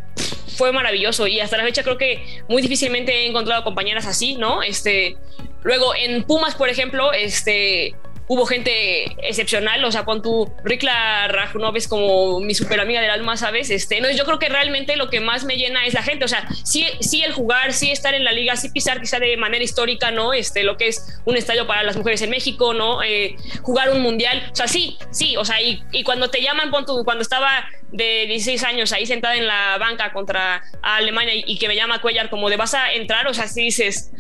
fue 0.57 0.71
maravilloso 0.71 1.27
y 1.27 1.41
hasta 1.41 1.57
la 1.57 1.65
fecha 1.65 1.83
creo 1.83 1.99
que 1.99 2.25
muy 2.49 2.63
difícilmente 2.63 3.13
he 3.13 3.27
encontrado 3.27 3.65
compañeras 3.65 4.07
así, 4.07 4.37
¿no? 4.37 4.63
Este, 4.63 5.17
Luego 5.65 5.95
en 5.95 6.25
Pumas, 6.25 6.55
por 6.55 6.69
ejemplo, 6.69 7.13
este, 7.13 7.95
hubo 8.27 8.47
gente 8.47 9.05
excepcional, 9.29 9.85
o 9.85 9.93
sea, 9.93 10.05
con 10.05 10.23
tu 10.23 10.51
Rikla 10.65 11.29
Rajunov 11.29 11.77
es 11.77 11.89
como 11.89 12.41
mi 12.41 12.55
super 12.55 12.81
amiga 12.81 13.01
del 13.01 13.11
alma, 13.11 13.37
¿sabes? 13.37 13.71
Este, 13.71 14.01
no, 14.01 14.11
yo 14.11 14.25
creo 14.25 14.39
que 14.39 14.49
realmente 14.49 14.97
lo 14.97 15.11
que 15.11 15.21
más 15.21 15.45
me 15.45 15.57
llena 15.57 15.85
es 15.87 15.95
la 15.95 16.03
gente, 16.03 16.25
o 16.25 16.29
sea, 16.29 16.49
sí, 16.65 16.87
sí 17.01 17.23
el 17.23 17.33
jugar, 17.33 17.73
sí 17.73 17.91
estar 17.91 18.15
en 18.15 18.25
la 18.25 18.33
liga, 18.33 18.57
sí 18.57 18.71
pisar 18.71 19.01
quizá 19.01 19.19
de 19.19 19.37
manera 19.37 19.63
histórica, 19.63 20.11
¿no? 20.11 20.33
Este, 20.33 20.63
lo 20.63 20.77
que 20.77 20.89
es 20.89 21.21
un 21.25 21.37
estadio 21.37 21.67
para 21.67 21.83
las 21.83 21.97
mujeres 21.97 22.23
en 22.23 22.31
México, 22.31 22.73
¿no? 22.73 23.03
Eh, 23.03 23.37
jugar 23.63 23.91
un 23.91 24.01
mundial, 24.01 24.49
o 24.51 24.57
sea, 24.57 24.69
sí, 24.69 24.97
sí, 25.11 25.37
o 25.37 25.45
sea, 25.45 25.61
y, 25.61 25.83
cuando 26.05 26.29
te 26.29 26.41
llaman, 26.43 26.71
cuando 26.71 27.21
estaba 27.21 27.67
de 27.93 28.27
16 28.27 28.63
años 28.65 28.93
ahí 28.93 29.07
sentada 29.07 29.37
en 29.37 29.47
la 29.47 29.79
banca 29.79 30.13
contra 30.13 30.63
Alemania 30.83 31.35
y, 31.35 31.45
y 31.47 31.59
que 31.59 31.69
me 31.69 31.77
llama 31.77 32.01
Cuellar 32.01 32.29
como 32.29 32.51
de 32.51 32.57
vas 32.57 32.75
a 32.75 32.93
entrar, 32.93 33.27
o 33.27 33.35
sea, 33.35 33.49
si 33.49 33.63
dices, 33.63 34.13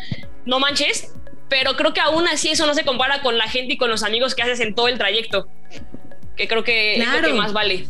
no 0.47 0.61
manches, 0.61 1.13
pero 1.49 1.77
creo 1.77 1.93
que 1.93 2.01
aún 2.01 2.27
así 2.27 2.49
eso 2.49 2.67
no 2.67 2.75
se 2.75 2.85
compara 2.85 3.23
con 3.23 3.39
la 3.39 3.49
gente 3.49 3.75
y 3.75 3.77
con 3.77 3.91
los 3.91 4.03
amigos 4.03 4.35
que 4.35 4.43
haces 4.43 4.61
en 4.61 4.75
todo 4.75 4.89
el 4.89 4.99
trayecto, 4.99 5.49
que 6.37 6.49
creo 6.49 6.65
que 6.65 6.97
es 6.97 7.09
lo 7.09 7.29
que 7.29 7.35
más 7.35 7.53
vale. 7.53 7.87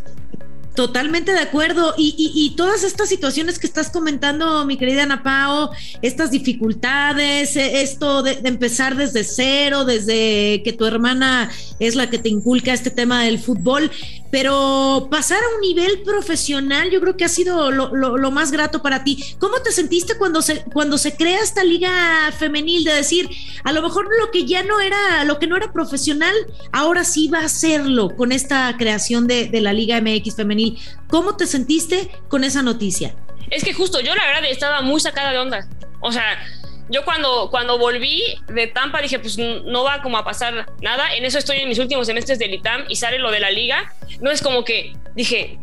Totalmente 0.74 1.32
de 1.32 1.38
acuerdo. 1.38 1.94
Y, 1.96 2.52
todas 2.56 2.82
estas 2.82 3.08
situaciones 3.08 3.60
que 3.60 3.66
estás 3.66 3.90
comentando, 3.90 4.64
mi 4.64 4.76
querida 4.76 5.04
Ana 5.04 5.22
Pao, 5.22 5.70
estas 6.02 6.32
dificultades, 6.32 7.54
eh, 7.56 7.82
esto 7.82 8.24
de, 8.24 8.40
empezar 8.44 8.96
desde 8.96 9.22
cero, 9.22 9.84
desde 9.84 10.62
que 10.64 10.74
tu 10.76 10.84
hermana 10.84 11.50
es 11.78 11.94
la 11.94 12.10
que 12.10 12.18
te 12.18 12.28
inculca 12.28 12.72
este 12.72 12.90
tema 12.90 13.22
del 13.22 13.38
fútbol, 13.38 13.90
pero 14.34 15.06
pasar 15.12 15.38
a 15.38 15.54
un 15.54 15.60
nivel 15.60 16.02
profesional 16.02 16.90
yo 16.90 17.00
creo 17.00 17.16
que 17.16 17.24
ha 17.24 17.28
sido 17.28 17.70
lo, 17.70 18.30
más 18.32 18.50
grato 18.50 18.82
para 18.82 19.04
ti. 19.04 19.36
¿Cómo 19.38 19.62
te 19.62 19.70
sentiste 19.70 20.18
cuando 20.18 20.42
se, 20.42 20.64
cuando 20.72 20.98
se 20.98 21.14
crea 21.14 21.40
esta 21.40 21.62
liga 21.62 22.32
femenil 22.36 22.82
de 22.82 22.94
decir, 22.94 23.30
a 23.62 23.70
lo 23.70 23.80
mejor 23.80 24.08
lo 24.18 24.32
que 24.32 24.44
ya 24.44 24.64
no 24.64 24.80
era, 24.80 25.22
lo 25.22 25.38
que 25.38 25.46
no 25.46 25.56
era 25.56 25.72
profesional, 25.72 26.34
ahora 26.72 27.04
sí 27.04 27.28
va 27.28 27.44
a 27.44 27.48
serlo 27.48 28.16
con 28.16 28.32
esta 28.32 28.76
creación 28.76 29.28
de, 29.28 29.46
de 29.46 29.60
la 29.60 29.72
Liga 29.72 30.00
MX 30.00 30.34
femenil? 30.34 30.80
¿Cómo 31.06 31.36
te 31.36 31.46
sentiste 31.46 32.10
con 32.26 32.42
esa 32.42 32.60
noticia? 32.60 33.14
Es 33.52 33.62
que 33.62 33.72
justo 33.72 34.00
yo 34.00 34.16
la 34.16 34.26
verdad 34.26 34.50
estaba 34.50 34.82
muy 34.82 34.98
sacada 35.00 35.30
de 35.30 35.38
onda. 35.38 35.68
O 36.00 36.10
sea, 36.10 36.40
yo 36.88 37.04
cuando, 37.04 37.48
cuando 37.50 37.78
volví 37.78 38.22
de 38.48 38.66
Tampa 38.66 39.00
dije, 39.00 39.18
pues 39.18 39.38
no 39.38 39.84
va 39.84 40.02
como 40.02 40.18
a 40.18 40.24
pasar 40.24 40.66
nada. 40.82 41.14
En 41.14 41.24
eso 41.24 41.38
estoy 41.38 41.58
en 41.58 41.68
mis 41.68 41.78
últimos 41.78 42.06
semestres 42.06 42.38
del 42.38 42.52
ITAM 42.54 42.84
y 42.88 42.96
sale 42.96 43.18
lo 43.18 43.30
de 43.30 43.40
la 43.40 43.50
liga. 43.50 43.94
No 44.20 44.30
es 44.30 44.42
como 44.42 44.64
que 44.64 44.94
dije, 45.14 45.58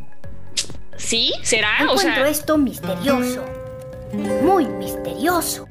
¿sí? 0.97 1.33
¿Será? 1.43 1.77
o 1.81 1.93
encuentro 1.93 2.25
esto 2.25 2.57
misterioso. 2.57 3.45
Muy 4.13 4.65
misterioso. 4.65 5.67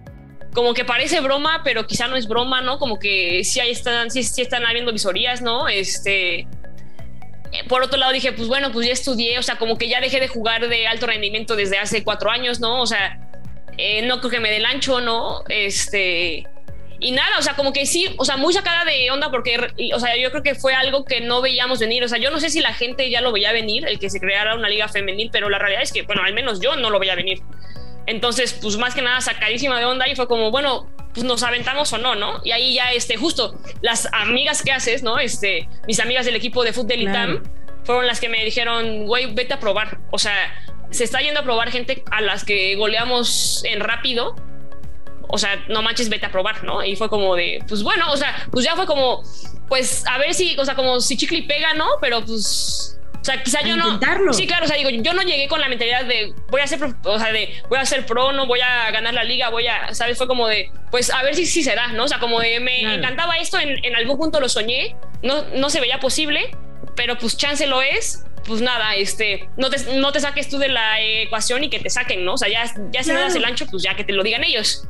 Como 0.52 0.74
que 0.74 0.84
parece 0.84 1.20
broma, 1.20 1.62
pero 1.64 1.86
quizá 1.86 2.08
no 2.08 2.16
es 2.16 2.26
broma, 2.26 2.60
¿no? 2.60 2.78
Como 2.78 2.98
que 2.98 3.42
sí, 3.44 3.60
ahí 3.60 3.70
están, 3.70 4.10
sí, 4.10 4.22
sí 4.22 4.42
están 4.42 4.64
habiendo 4.66 4.92
visorías, 4.92 5.42
¿no? 5.42 5.68
Este 5.68 6.46
por 7.68 7.82
otro 7.82 7.98
lado 7.98 8.12
dije, 8.12 8.32
pues 8.32 8.46
bueno, 8.46 8.70
pues 8.70 8.86
ya 8.86 8.92
estudié, 8.92 9.38
o 9.38 9.42
sea, 9.42 9.56
como 9.56 9.76
que 9.76 9.88
ya 9.88 10.00
dejé 10.00 10.20
de 10.20 10.28
jugar 10.28 10.68
de 10.68 10.86
alto 10.86 11.06
rendimiento 11.06 11.56
desde 11.56 11.78
hace 11.78 12.04
cuatro 12.04 12.30
años, 12.30 12.60
¿no? 12.60 12.80
O 12.80 12.86
sea, 12.86 13.29
eh, 13.80 14.02
no 14.02 14.18
creo 14.18 14.30
que 14.30 14.40
me 14.40 14.50
dé 14.50 14.58
el 14.58 14.66
ancho, 14.66 15.00
¿no? 15.00 15.42
Este, 15.48 16.44
y 17.00 17.12
nada, 17.12 17.38
o 17.38 17.42
sea, 17.42 17.54
como 17.54 17.72
que 17.72 17.86
sí, 17.86 18.06
o 18.18 18.24
sea, 18.26 18.36
muy 18.36 18.52
sacada 18.52 18.84
de 18.84 19.10
onda 19.10 19.30
porque, 19.30 19.56
o 19.94 19.98
sea, 19.98 20.16
yo 20.18 20.30
creo 20.30 20.42
que 20.42 20.54
fue 20.54 20.74
algo 20.74 21.04
que 21.06 21.22
no 21.22 21.40
veíamos 21.40 21.78
venir, 21.78 22.04
o 22.04 22.08
sea, 22.08 22.18
yo 22.18 22.30
no 22.30 22.38
sé 22.40 22.50
si 22.50 22.60
la 22.60 22.74
gente 22.74 23.08
ya 23.10 23.22
lo 23.22 23.32
veía 23.32 23.52
venir, 23.52 23.86
el 23.86 23.98
que 23.98 24.10
se 24.10 24.20
creara 24.20 24.54
una 24.54 24.68
liga 24.68 24.86
femenil, 24.86 25.30
pero 25.32 25.48
la 25.48 25.58
realidad 25.58 25.82
es 25.82 25.92
que, 25.92 26.02
bueno, 26.02 26.22
al 26.22 26.34
menos 26.34 26.60
yo 26.60 26.76
no 26.76 26.90
lo 26.90 26.98
veía 26.98 27.14
venir. 27.14 27.40
Entonces, 28.06 28.58
pues 28.60 28.76
más 28.76 28.94
que 28.94 29.00
nada 29.00 29.20
sacadísima 29.22 29.78
de 29.78 29.86
onda 29.86 30.08
y 30.08 30.14
fue 30.14 30.28
como, 30.28 30.50
bueno, 30.50 30.90
pues 31.14 31.24
nos 31.24 31.42
aventamos 31.42 31.92
o 31.94 31.98
no, 31.98 32.14
¿no? 32.14 32.40
Y 32.44 32.52
ahí 32.52 32.74
ya, 32.74 32.92
este, 32.92 33.16
justo 33.16 33.58
las 33.80 34.08
amigas 34.12 34.62
que 34.62 34.72
haces, 34.72 35.02
¿no? 35.02 35.18
Este, 35.18 35.68
mis 35.86 36.00
amigas 36.00 36.26
del 36.26 36.36
equipo 36.36 36.64
de 36.64 36.72
fútbol 36.72 37.00
ITAM 37.00 37.42
fueron 37.84 38.06
las 38.06 38.20
que 38.20 38.28
me 38.28 38.44
dijeron, 38.44 39.06
güey, 39.06 39.32
vete 39.34 39.54
a 39.54 39.58
probar. 39.58 39.98
O 40.10 40.18
sea, 40.18 40.34
se 40.90 41.04
está 41.04 41.20
yendo 41.20 41.40
a 41.40 41.42
probar 41.42 41.70
gente 41.70 42.02
a 42.10 42.20
las 42.20 42.44
que 42.44 42.74
goleamos 42.76 43.62
en 43.64 43.80
rápido. 43.80 44.36
O 45.28 45.38
sea, 45.38 45.64
no 45.68 45.82
manches, 45.82 46.08
vete 46.08 46.26
a 46.26 46.32
probar, 46.32 46.64
¿no? 46.64 46.84
Y 46.84 46.96
fue 46.96 47.08
como 47.08 47.36
de, 47.36 47.62
pues 47.68 47.82
bueno, 47.82 48.10
o 48.10 48.16
sea, 48.16 48.34
pues 48.50 48.64
ya 48.64 48.74
fue 48.74 48.86
como, 48.86 49.22
pues 49.68 50.04
a 50.06 50.18
ver 50.18 50.34
si, 50.34 50.58
o 50.58 50.64
sea, 50.64 50.74
como 50.74 51.00
si 51.00 51.16
chicle 51.16 51.42
pega, 51.42 51.72
¿no? 51.74 51.86
Pero 52.00 52.24
pues 52.24 53.00
o 53.20 53.24
sea, 53.24 53.42
quizá 53.42 53.60
yo 53.62 53.76
no. 53.76 54.00
Sí, 54.32 54.46
claro, 54.46 54.64
o 54.64 54.68
sea, 54.68 54.76
digo, 54.76 54.88
yo 54.88 55.12
no 55.12 55.22
llegué 55.22 55.46
con 55.46 55.60
la 55.60 55.68
mentalidad 55.68 56.04
de 56.06 56.32
voy 56.48 56.62
a 56.62 56.66
ser, 56.66 56.80
o 56.82 57.18
sea, 57.18 57.32
de 57.32 57.62
voy 57.68 57.78
a 57.78 57.84
ser 57.84 58.06
pro, 58.06 58.32
no 58.32 58.46
voy 58.46 58.60
a 58.60 58.90
ganar 58.92 59.12
la 59.12 59.24
liga, 59.24 59.50
voy 59.50 59.66
a, 59.66 59.92
¿sabes? 59.94 60.16
Fue 60.16 60.26
como 60.26 60.48
de, 60.48 60.70
pues 60.90 61.10
a 61.10 61.22
ver 61.22 61.34
si 61.34 61.44
sí 61.44 61.62
será, 61.62 61.88
¿no? 61.88 62.04
O 62.04 62.08
sea, 62.08 62.18
como 62.18 62.40
de 62.40 62.60
me 62.60 62.94
encantaba 62.94 63.36
esto, 63.36 63.58
en, 63.58 63.84
en, 63.84 63.94
algún 63.94 64.16
punto 64.16 64.40
lo 64.40 64.48
soñé, 64.48 64.96
no, 65.22 65.42
no 65.54 65.68
se 65.68 65.80
veía 65.80 66.00
posible, 66.00 66.50
pero 67.00 67.16
pues 67.16 67.34
chance 67.34 67.66
lo 67.66 67.80
es. 67.80 68.24
Pues 68.44 68.60
nada, 68.60 68.94
este, 68.94 69.48
no 69.56 69.70
te, 69.70 69.96
no 69.96 70.12
te 70.12 70.20
saques 70.20 70.50
tú 70.50 70.58
de 70.58 70.68
la 70.68 71.00
ecuación 71.00 71.64
y 71.64 71.70
que 71.70 71.78
te 71.78 71.88
saquen, 71.88 72.26
¿no? 72.26 72.34
O 72.34 72.36
sea, 72.36 72.50
ya, 72.50 72.70
ya 72.92 73.02
si 73.02 73.10
no 73.10 73.20
das 73.20 73.34
el 73.34 73.44
ancho, 73.46 73.64
pues 73.70 73.82
ya 73.82 73.96
que 73.96 74.04
te 74.04 74.12
lo 74.12 74.22
digan 74.22 74.44
ellos. 74.44 74.86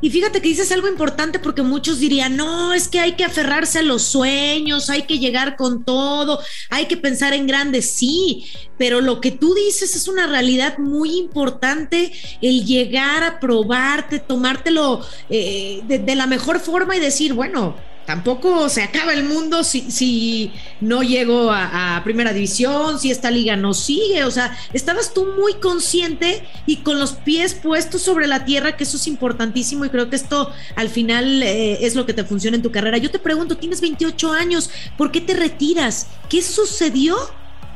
Y 0.00 0.10
fíjate 0.10 0.42
que 0.42 0.48
dices 0.48 0.72
algo 0.72 0.88
importante 0.88 1.38
porque 1.38 1.62
muchos 1.62 2.00
dirían, 2.00 2.36
no, 2.36 2.74
es 2.74 2.88
que 2.88 2.98
hay 2.98 3.12
que 3.12 3.22
aferrarse 3.22 3.78
a 3.78 3.82
los 3.82 4.02
sueños, 4.02 4.90
hay 4.90 5.02
que 5.02 5.20
llegar 5.20 5.54
con 5.54 5.84
todo, 5.84 6.40
hay 6.68 6.86
que 6.86 6.96
pensar 6.96 7.32
en 7.32 7.46
grande, 7.46 7.80
sí, 7.80 8.50
pero 8.76 9.00
lo 9.00 9.20
que 9.20 9.30
tú 9.30 9.54
dices 9.54 9.94
es 9.94 10.08
una 10.08 10.26
realidad 10.26 10.78
muy 10.78 11.16
importante, 11.16 12.12
el 12.40 12.64
llegar 12.64 13.22
a 13.22 13.38
probarte, 13.38 14.18
tomártelo 14.18 15.06
eh, 15.30 15.82
de 15.84 16.16
la 16.16 16.26
mejor 16.26 16.58
forma 16.58 16.96
y 16.96 17.00
decir, 17.00 17.34
bueno, 17.34 17.76
tampoco 18.06 18.68
se 18.68 18.82
acaba 18.82 19.12
el 19.12 19.24
mundo 19.24 19.64
si, 19.64 19.90
si 19.90 20.52
no 20.80 21.02
llego 21.02 21.50
a, 21.52 22.00
primera 22.04 22.32
división, 22.32 22.98
si 22.98 23.10
esta 23.10 23.30
liga 23.30 23.56
no 23.56 23.74
sigue. 23.74 24.24
O 24.24 24.30
sea, 24.30 24.56
estabas 24.72 25.14
tú 25.14 25.26
muy 25.38 25.54
consciente 25.54 26.42
y 26.66 26.76
con 26.78 26.98
los 26.98 27.12
pies 27.12 27.54
puestos 27.54 28.02
sobre 28.02 28.26
la 28.26 28.44
tierra, 28.44 28.76
que 28.76 28.84
eso 28.84 28.96
es 28.96 29.06
importantísimo 29.06 29.84
y 29.84 29.90
creo 29.90 30.10
que 30.10 30.16
esto 30.16 30.52
al 30.76 30.88
final 30.88 31.42
eh, 31.42 31.84
es 31.84 31.94
lo 31.94 32.06
que 32.06 32.14
te 32.14 32.24
funciona 32.24 32.56
en 32.56 32.62
tu 32.62 32.72
carrera. 32.72 32.98
Yo 32.98 33.10
te 33.10 33.18
pregunto, 33.18 33.56
tienes 33.56 33.80
28 33.80 34.32
años, 34.32 34.70
¿por 34.96 35.12
qué 35.12 35.20
te 35.20 35.34
retiras? 35.34 36.08
¿Qué 36.28 36.42
sucedió? 36.42 37.16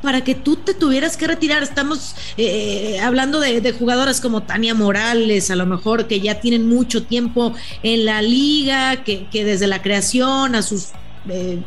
Para 0.03 0.23
que 0.23 0.35
tú 0.35 0.57
te 0.57 0.75
tuvieras 0.75 1.17
que 1.17 1.27
retirar. 1.27 1.63
Estamos 1.63 2.15
eh, 2.37 3.01
hablando 3.01 3.41
de, 3.41 3.73
jugadoras 3.73 4.21
como 4.21 4.43
Tania 4.43 4.75
Morales, 4.75 5.51
a 5.51 5.57
lo 5.57 5.67
mejor 5.67 6.07
que 6.07 6.21
ya 6.21 6.41
tienen 6.41 6.69
mucho 6.69 7.05
tiempo 7.05 7.55
en 7.83 8.05
la 8.05 8.23
liga, 8.23 9.05
que, 9.05 9.29
desde 9.33 9.67
la 9.67 9.83
creación 9.83 10.55
a 10.55 10.63
sus 10.63 10.89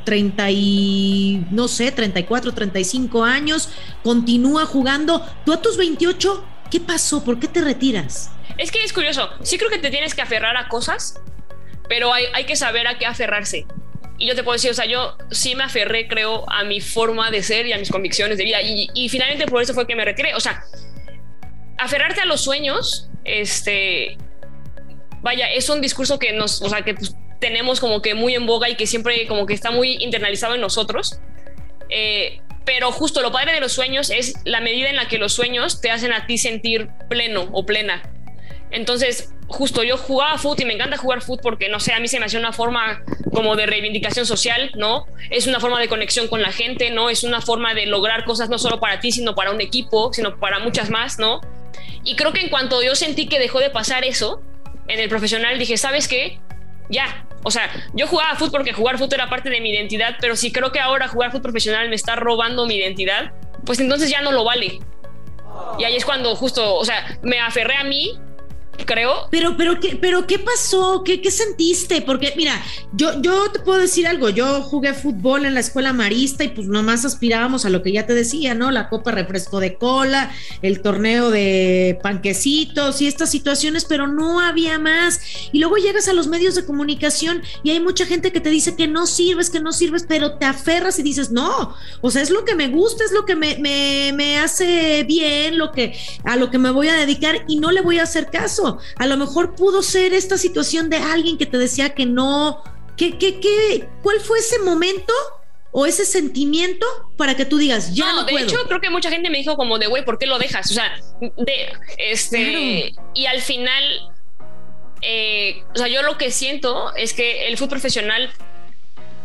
30 0.03 0.49
eh, 0.49 0.51
y 0.53 1.45
no 1.51 1.67
sé, 1.67 1.91
34, 1.91 2.53
35 2.53 3.23
años, 3.23 3.69
continúa 4.03 4.65
jugando. 4.65 5.25
Tú 5.45 5.53
a 5.53 5.61
tus 5.61 5.77
28, 5.77 6.43
¿qué 6.71 6.79
pasó? 6.79 7.23
¿Por 7.23 7.39
qué 7.39 7.47
te 7.47 7.61
retiras? 7.61 8.31
Es 8.57 8.71
que 8.71 8.83
es 8.83 8.93
curioso, 8.93 9.29
sí 9.41 9.57
creo 9.57 9.69
que 9.69 9.77
te 9.77 9.89
tienes 9.89 10.13
que 10.13 10.21
aferrar 10.21 10.57
a 10.57 10.67
cosas, 10.67 11.15
pero 11.87 12.13
hay, 12.13 12.25
hay 12.33 12.45
que 12.45 12.55
saber 12.55 12.87
a 12.87 12.97
qué 12.97 13.05
aferrarse. 13.05 13.65
Y 14.19 14.27
yo 14.27 14.35
te 14.35 14.43
puedo 14.43 14.53
decir, 14.53 14.69
o 14.69 14.73
sea, 14.73 14.85
yo 14.85 15.17
sí 15.31 15.55
me 15.55 15.63
aferré, 15.63 16.09
creo, 16.09 16.43
a 16.51 16.65
mi 16.65 16.81
forma 16.81 17.31
de 17.31 17.41
ser 17.41 17.65
y 17.65 17.73
a 17.73 17.77
mis 17.77 17.89
convicciones 17.89 18.37
de 18.37 18.43
vida. 18.43 18.61
Y, 18.61 19.07
finalmente 19.07 19.45
por 19.47 19.61
eso 19.61 19.73
fue 19.73 19.87
que 19.87 19.95
me 19.95 20.03
retiré. 20.03 20.35
O 20.35 20.41
sea, 20.41 20.61
aferrarte 21.77 22.19
a 22.19 22.25
los 22.25 22.41
sueños, 22.41 23.09
este, 23.23 24.17
vaya, 25.21 25.49
es 25.49 25.69
un 25.69 25.79
discurso 25.79 26.19
que 26.19 26.33
nos, 26.33 26.61
o 26.61 26.67
sea, 26.69 26.81
que 26.81 26.95
pues, 26.95 27.15
tenemos 27.39 27.79
como 27.79 28.01
que 28.01 28.13
muy 28.13 28.35
en 28.35 28.45
boga 28.45 28.69
y 28.69 28.75
que 28.75 28.85
siempre 28.85 29.25
como 29.25 29.45
que 29.45 29.53
está 29.53 29.71
muy 29.71 29.95
internalizado 30.03 30.53
en 30.53 30.61
nosotros. 30.61 31.21
Eh, 31.89 32.41
pero 32.65 32.91
justo 32.91 33.21
lo 33.21 33.31
padre 33.31 33.53
de 33.53 33.61
los 33.61 33.71
sueños 33.71 34.09
es 34.09 34.33
la 34.43 34.59
medida 34.59 34.89
en 34.89 34.97
la 34.97 35.07
que 35.07 35.17
los 35.17 35.33
sueños 35.33 35.79
te 35.79 35.91
hacen 35.91 36.11
a 36.11 36.27
ti 36.27 36.37
sentir 36.37 36.89
pleno 37.09 37.47
o 37.53 37.65
plena. 37.65 38.03
Entonces, 38.69 39.33
justo 39.49 39.83
yo 39.83 39.97
jugaba 39.97 40.37
fútbol 40.37 40.61
y 40.61 40.65
me 40.65 40.73
encanta 40.73 40.97
jugar 40.97 41.21
fútbol 41.21 41.39
porque, 41.41 41.69
no 41.69 41.79
sé, 41.79 41.93
a 41.93 41.99
mí 41.99 42.07
se 42.07 42.19
me 42.19 42.25
hace 42.25 42.37
una 42.37 42.53
forma 42.53 43.03
como 43.33 43.55
de 43.55 43.65
reivindicación 43.65 44.25
social, 44.25 44.71
¿no? 44.75 45.05
Es 45.29 45.47
una 45.47 45.59
forma 45.59 45.79
de 45.79 45.87
conexión 45.87 46.27
con 46.27 46.41
la 46.41 46.51
gente, 46.51 46.91
¿no? 46.91 47.09
Es 47.09 47.23
una 47.23 47.41
forma 47.41 47.73
de 47.73 47.87
lograr 47.87 48.25
cosas 48.25 48.49
no 48.49 48.59
solo 48.59 48.79
para 48.79 48.99
ti, 48.99 49.11
sino 49.11 49.35
para 49.35 49.51
un 49.51 49.59
equipo, 49.59 50.13
sino 50.13 50.39
para 50.39 50.59
muchas 50.59 50.89
más, 50.89 51.19
¿no? 51.19 51.41
Y 52.03 52.15
creo 52.15 52.31
que 52.31 52.41
en 52.41 52.49
cuanto 52.49 52.81
yo 52.83 52.95
sentí 52.95 53.27
que 53.27 53.39
dejó 53.39 53.59
de 53.59 53.69
pasar 53.69 54.05
eso 54.05 54.41
en 54.87 54.99
el 54.99 55.09
profesional, 55.09 55.57
dije, 55.57 55.77
¿sabes 55.77 56.07
qué? 56.07 56.39
Ya. 56.89 57.25
O 57.43 57.51
sea, 57.51 57.71
yo 57.93 58.07
jugaba 58.07 58.35
fútbol 58.35 58.51
porque 58.51 58.73
jugar 58.73 58.97
fútbol 58.97 59.15
era 59.15 59.29
parte 59.29 59.49
de 59.49 59.61
mi 59.61 59.71
identidad, 59.71 60.15
pero 60.21 60.35
si 60.35 60.51
creo 60.51 60.71
que 60.71 60.79
ahora 60.79 61.07
jugar 61.07 61.31
fútbol 61.31 61.43
profesional 61.43 61.89
me 61.89 61.95
está 61.95 62.15
robando 62.15 62.65
mi 62.67 62.75
identidad, 62.75 63.31
pues 63.65 63.79
entonces 63.79 64.09
ya 64.09 64.21
no 64.21 64.31
lo 64.31 64.43
vale. 64.43 64.79
Y 65.77 65.83
ahí 65.83 65.95
es 65.95 66.05
cuando 66.05 66.35
justo, 66.35 66.75
o 66.75 66.85
sea, 66.85 67.17
me 67.21 67.39
aferré 67.39 67.75
a 67.75 67.83
mí 67.83 68.19
creo. 68.85 69.27
Pero, 69.31 69.55
pero, 69.57 69.79
¿qué, 69.79 69.97
pero 69.99 70.25
¿qué 70.27 70.39
pasó? 70.39 71.03
¿Qué, 71.03 71.21
¿Qué, 71.21 71.31
sentiste? 71.31 72.01
Porque, 72.01 72.33
mira, 72.35 72.61
yo, 72.93 73.21
yo 73.21 73.51
te 73.51 73.59
puedo 73.59 73.79
decir 73.79 74.07
algo. 74.07 74.29
Yo 74.29 74.61
jugué 74.61 74.93
fútbol 74.93 75.45
en 75.45 75.53
la 75.53 75.59
escuela 75.59 75.93
marista 75.93 76.43
y 76.43 76.49
pues 76.49 76.67
nomás 76.67 77.05
aspirábamos 77.05 77.65
a 77.65 77.69
lo 77.69 77.81
que 77.83 77.91
ya 77.91 78.05
te 78.05 78.13
decía, 78.13 78.55
¿no? 78.55 78.71
La 78.71 78.89
copa 78.89 79.11
refresco 79.11 79.59
de 79.59 79.75
cola, 79.75 80.31
el 80.61 80.81
torneo 80.81 81.31
de 81.31 81.99
panquecitos 82.01 83.01
y 83.01 83.07
estas 83.07 83.31
situaciones, 83.31 83.85
pero 83.85 84.07
no 84.07 84.39
había 84.39 84.79
más. 84.79 85.21
Y 85.51 85.59
luego 85.59 85.77
llegas 85.77 86.07
a 86.07 86.13
los 86.13 86.27
medios 86.27 86.55
de 86.55 86.65
comunicación 86.65 87.41
y 87.63 87.71
hay 87.71 87.79
mucha 87.79 88.05
gente 88.05 88.31
que 88.31 88.41
te 88.41 88.49
dice 88.49 88.75
que 88.75 88.87
no 88.87 89.07
sirves, 89.07 89.49
que 89.49 89.59
no 89.59 89.71
sirves, 89.71 90.05
pero 90.07 90.37
te 90.37 90.45
aferras 90.45 90.99
y 90.99 91.03
dices, 91.03 91.31
no, 91.31 91.75
o 92.01 92.11
sea, 92.11 92.21
es 92.21 92.29
lo 92.29 92.45
que 92.45 92.55
me 92.55 92.67
gusta, 92.67 93.03
es 93.03 93.11
lo 93.11 93.25
que 93.25 93.35
me, 93.35 93.57
me, 93.57 94.11
me 94.13 94.37
hace 94.37 95.03
bien, 95.03 95.57
lo 95.57 95.71
que, 95.71 95.97
a 96.23 96.35
lo 96.35 96.49
que 96.49 96.57
me 96.57 96.71
voy 96.71 96.87
a 96.87 96.93
dedicar 96.93 97.43
y 97.47 97.57
no 97.57 97.71
le 97.71 97.81
voy 97.81 97.99
a 97.99 98.03
hacer 98.03 98.27
caso. 98.27 98.68
A 98.97 99.07
lo 99.07 99.17
mejor 99.17 99.55
pudo 99.55 99.81
ser 99.81 100.13
esta 100.13 100.37
situación 100.37 100.89
de 100.89 100.97
alguien 100.97 101.37
que 101.37 101.45
te 101.45 101.57
decía 101.57 101.95
que 101.95 102.05
no. 102.05 102.63
¿Qué, 102.95 103.17
qué, 103.17 103.39
qué, 103.39 103.87
¿Cuál 104.03 104.19
fue 104.19 104.39
ese 104.39 104.59
momento 104.59 105.13
o 105.71 105.85
ese 105.85 106.05
sentimiento 106.05 106.85
para 107.17 107.35
que 107.35 107.45
tú 107.45 107.57
digas, 107.57 107.93
ya 107.93 108.11
no, 108.11 108.23
de 108.23 108.33
hecho, 108.33 108.57
creo 108.67 108.81
que 108.81 108.89
mucha 108.89 109.09
gente 109.11 109.29
me 109.29 109.37
dijo 109.37 109.55
como 109.55 109.77
de, 109.77 109.87
güey, 109.87 110.03
¿por 110.03 110.17
qué 110.17 110.25
lo 110.25 110.39
dejas? 110.39 110.69
O 110.71 110.73
sea, 110.73 110.99
de, 111.21 111.73
este, 111.97 112.93
y 113.13 113.25
al 113.27 113.41
final, 113.41 114.11
eh, 115.01 115.63
o 115.73 115.77
sea, 115.77 115.87
yo 115.87 116.01
lo 116.01 116.17
que 116.17 116.31
siento 116.31 116.93
es 116.95 117.13
que 117.13 117.47
el 117.47 117.57
fútbol 117.57 117.69
profesional 117.69 118.31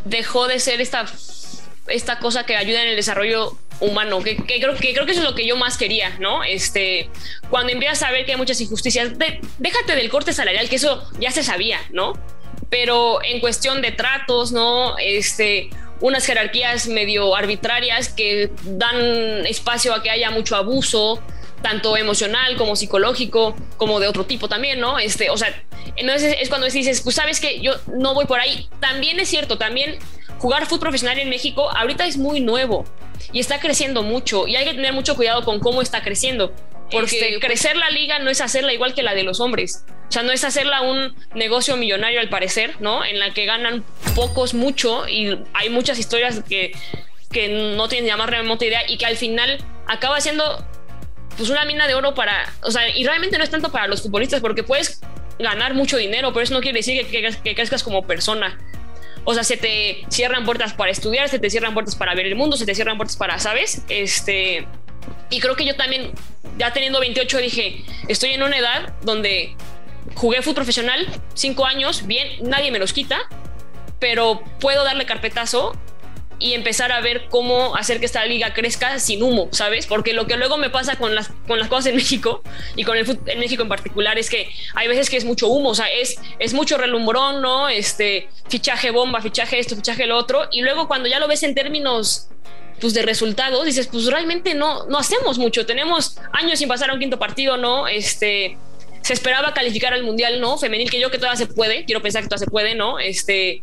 dejó 0.04 0.46
de 0.46 0.60
ser 0.60 0.82
esta, 0.82 1.06
esta 1.88 2.18
cosa 2.18 2.46
que 2.46 2.56
ayuda 2.56 2.82
en 2.82 2.88
el 2.88 2.96
desarrollo 2.96 3.58
humano, 3.80 4.22
que, 4.22 4.36
creo, 4.36 4.74
que 4.74 4.92
creo 4.92 5.06
que 5.06 5.12
eso 5.12 5.20
es 5.20 5.28
lo 5.28 5.34
que 5.34 5.46
yo 5.46 5.56
más 5.56 5.76
quería, 5.76 6.16
¿no? 6.18 6.44
Este, 6.44 7.10
cuando 7.50 7.72
empiezas 7.72 8.02
a 8.02 8.10
ver 8.10 8.24
que 8.24 8.32
hay 8.32 8.38
muchas 8.38 8.60
injusticias, 8.60 9.12
déjate 9.58 9.96
del 9.96 10.08
corte 10.08 10.32
salarial, 10.32 10.68
que 10.68 10.76
eso 10.76 11.06
ya 11.18 11.30
se 11.30 11.42
sabía, 11.42 11.80
¿no? 11.90 12.14
Pero 12.70 13.22
en 13.22 13.40
cuestión 13.40 13.82
de 13.82 13.92
tratos, 13.92 14.52
¿no? 14.52 14.96
Este, 14.98 15.70
unas 16.00 16.24
jerarquías 16.26 16.88
medio 16.88 17.34
arbitrarias 17.36 18.08
que 18.08 18.50
dan 18.64 19.46
espacio 19.46 19.94
a 19.94 20.02
que 20.02 20.10
haya 20.10 20.30
mucho 20.30 20.56
abuso, 20.56 21.22
tanto 21.62 21.96
emocional 21.96 22.56
como 22.56 22.76
psicológico, 22.76 23.56
como 23.76 24.00
de 24.00 24.06
otro 24.06 24.26
tipo 24.26 24.48
también, 24.48 24.80
¿no? 24.80 24.98
Este, 24.98 25.30
o 25.30 25.36
sea, 25.36 25.64
entonces 25.96 26.36
es 26.40 26.48
cuando 26.48 26.68
dices, 26.68 27.00
pues 27.00 27.16
sabes 27.16 27.40
que 27.40 27.60
yo 27.60 27.72
no 27.86 28.14
voy 28.14 28.26
por 28.26 28.40
ahí. 28.40 28.68
También 28.80 29.18
es 29.18 29.28
cierto, 29.28 29.56
también 29.56 29.98
jugar 30.44 30.66
fútbol 30.66 30.80
profesional 30.80 31.18
en 31.18 31.30
México 31.30 31.70
ahorita 31.74 32.04
es 32.04 32.18
muy 32.18 32.40
nuevo 32.40 32.84
y 33.32 33.40
está 33.40 33.60
creciendo 33.60 34.02
mucho 34.02 34.46
y 34.46 34.56
hay 34.56 34.66
que 34.66 34.74
tener 34.74 34.92
mucho 34.92 35.16
cuidado 35.16 35.42
con 35.42 35.58
cómo 35.58 35.80
está 35.80 36.02
creciendo. 36.02 36.52
Porque 36.92 37.18
este, 37.18 37.40
crecer 37.40 37.78
la 37.78 37.88
liga 37.88 38.18
no 38.18 38.28
es 38.28 38.42
hacerla 38.42 38.74
igual 38.74 38.92
que 38.92 39.02
la 39.02 39.14
de 39.14 39.22
los 39.22 39.40
hombres. 39.40 39.86
O 40.06 40.12
sea, 40.12 40.22
no 40.22 40.32
es 40.32 40.44
hacerla 40.44 40.82
un 40.82 41.16
negocio 41.34 41.78
millonario 41.78 42.20
al 42.20 42.28
parecer, 42.28 42.74
¿no? 42.80 43.06
En 43.06 43.20
la 43.20 43.32
que 43.32 43.46
ganan 43.46 43.86
pocos 44.14 44.52
mucho 44.52 45.08
y 45.08 45.38
hay 45.54 45.70
muchas 45.70 45.98
historias 45.98 46.42
que, 46.46 46.72
que 47.32 47.48
no 47.74 47.88
tienen 47.88 48.06
ya 48.06 48.18
más 48.18 48.28
remota 48.28 48.66
idea 48.66 48.82
y 48.86 48.98
que 48.98 49.06
al 49.06 49.16
final 49.16 49.64
acaba 49.88 50.20
siendo 50.20 50.62
pues 51.38 51.48
una 51.48 51.64
mina 51.64 51.86
de 51.86 51.94
oro 51.94 52.12
para, 52.12 52.52
o 52.62 52.70
sea, 52.70 52.86
y 52.94 53.02
realmente 53.06 53.38
no 53.38 53.44
es 53.44 53.50
tanto 53.50 53.72
para 53.72 53.86
los 53.86 54.02
futbolistas 54.02 54.42
porque 54.42 54.62
puedes 54.62 55.00
ganar 55.38 55.72
mucho 55.72 55.96
dinero, 55.96 56.34
pero 56.34 56.44
eso 56.44 56.52
no 56.52 56.60
quiere 56.60 56.80
decir 56.80 57.02
que, 57.06 57.22
que, 57.22 57.34
que 57.42 57.54
crezcas 57.54 57.82
como 57.82 58.06
persona. 58.06 58.58
O 59.24 59.34
sea, 59.34 59.44
se 59.44 59.56
te 59.56 60.04
cierran 60.08 60.44
puertas 60.44 60.74
para 60.74 60.90
estudiar, 60.90 61.28
se 61.28 61.38
te 61.38 61.50
cierran 61.50 61.74
puertas 61.74 61.96
para 61.96 62.14
ver 62.14 62.26
el 62.26 62.36
mundo, 62.36 62.56
se 62.56 62.66
te 62.66 62.74
cierran 62.74 62.96
puertas 62.96 63.16
para, 63.16 63.38
¿sabes? 63.38 63.82
Este, 63.88 64.66
y 65.30 65.40
creo 65.40 65.56
que 65.56 65.64
yo 65.64 65.76
también, 65.76 66.12
ya 66.58 66.72
teniendo 66.72 67.00
28, 67.00 67.38
dije, 67.38 67.84
estoy 68.08 68.30
en 68.30 68.42
una 68.42 68.58
edad 68.58 68.94
donde 69.02 69.56
jugué 70.14 70.42
fútbol 70.42 70.56
profesional, 70.56 71.06
cinco 71.34 71.64
años, 71.64 72.06
bien, 72.06 72.28
nadie 72.42 72.70
me 72.70 72.78
los 72.78 72.92
quita, 72.92 73.18
pero 73.98 74.42
puedo 74.60 74.84
darle 74.84 75.06
carpetazo 75.06 75.72
y 76.38 76.54
empezar 76.54 76.92
a 76.92 77.00
ver 77.00 77.28
cómo 77.28 77.76
hacer 77.76 78.00
que 78.00 78.06
esta 78.06 78.24
liga 78.24 78.52
crezca 78.54 78.98
sin 78.98 79.22
humo, 79.22 79.48
¿sabes? 79.52 79.86
Porque 79.86 80.12
lo 80.12 80.26
que 80.26 80.36
luego 80.36 80.56
me 80.56 80.70
pasa 80.70 80.96
con 80.96 81.14
las, 81.14 81.30
con 81.46 81.58
las 81.58 81.68
cosas 81.68 81.86
en 81.86 81.96
México 81.96 82.42
y 82.76 82.84
con 82.84 82.96
el 82.96 83.06
fútbol 83.06 83.30
en 83.30 83.38
México 83.40 83.62
en 83.62 83.68
particular 83.68 84.18
es 84.18 84.28
que 84.30 84.48
hay 84.74 84.88
veces 84.88 85.10
que 85.10 85.16
es 85.16 85.24
mucho 85.24 85.48
humo, 85.48 85.70
o 85.70 85.74
sea, 85.74 85.90
es, 85.90 86.16
es 86.38 86.54
mucho 86.54 86.76
relumbrón, 86.76 87.40
¿no? 87.40 87.68
Este, 87.68 88.28
fichaje 88.48 88.90
bomba, 88.90 89.20
fichaje 89.20 89.58
esto, 89.58 89.76
fichaje 89.76 90.06
lo 90.06 90.16
otro, 90.16 90.48
y 90.52 90.62
luego 90.62 90.88
cuando 90.88 91.08
ya 91.08 91.18
lo 91.18 91.28
ves 91.28 91.42
en 91.42 91.54
términos 91.54 92.28
pues 92.80 92.92
de 92.92 93.02
resultados, 93.02 93.64
dices, 93.64 93.86
pues 93.86 94.06
realmente 94.06 94.54
no, 94.54 94.86
no 94.86 94.98
hacemos 94.98 95.38
mucho, 95.38 95.64
tenemos 95.64 96.18
años 96.32 96.58
sin 96.58 96.68
pasar 96.68 96.90
a 96.90 96.94
un 96.94 97.00
quinto 97.00 97.18
partido, 97.18 97.56
¿no? 97.56 97.86
Este, 97.86 98.58
se 99.02 99.12
esperaba 99.12 99.54
calificar 99.54 99.92
al 99.92 100.02
mundial, 100.02 100.40
¿no? 100.40 100.58
Femenil, 100.58 100.90
que 100.90 100.98
yo 100.98 101.10
que 101.10 101.18
todavía 101.18 101.36
se 101.36 101.46
puede, 101.46 101.84
quiero 101.84 102.02
pensar 102.02 102.22
que 102.22 102.28
todavía 102.28 102.46
se 102.46 102.50
puede, 102.50 102.74
¿no? 102.74 102.98
Este, 102.98 103.62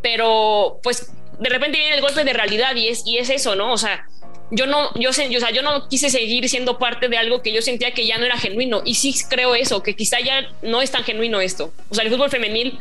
pero 0.00 0.78
pues 0.82 1.10
de 1.38 1.48
repente 1.50 1.78
viene 1.78 1.94
el 1.94 2.00
golpe 2.00 2.24
de 2.24 2.32
realidad 2.32 2.74
y 2.74 2.88
es, 2.88 3.06
y 3.06 3.18
es 3.18 3.30
eso, 3.30 3.54
¿no? 3.54 3.72
O 3.72 3.78
sea, 3.78 4.06
yo 4.50 4.66
no, 4.66 4.92
yo, 4.94 5.12
sé, 5.12 5.34
o 5.36 5.40
sea, 5.40 5.50
yo 5.50 5.62
no 5.62 5.88
quise 5.88 6.08
seguir 6.08 6.48
siendo 6.48 6.78
parte 6.78 7.08
de 7.08 7.18
algo 7.18 7.42
que 7.42 7.52
yo 7.52 7.62
sentía 7.62 7.92
que 7.92 8.06
ya 8.06 8.18
no 8.18 8.24
era 8.24 8.38
genuino. 8.38 8.82
Y 8.84 8.94
sí 8.94 9.14
creo 9.28 9.54
eso, 9.54 9.82
que 9.82 9.96
quizá 9.96 10.20
ya 10.20 10.48
no 10.62 10.82
es 10.82 10.90
tan 10.90 11.04
genuino 11.04 11.40
esto. 11.40 11.72
O 11.88 11.94
sea, 11.94 12.04
el 12.04 12.10
fútbol 12.10 12.30
femenil, 12.30 12.78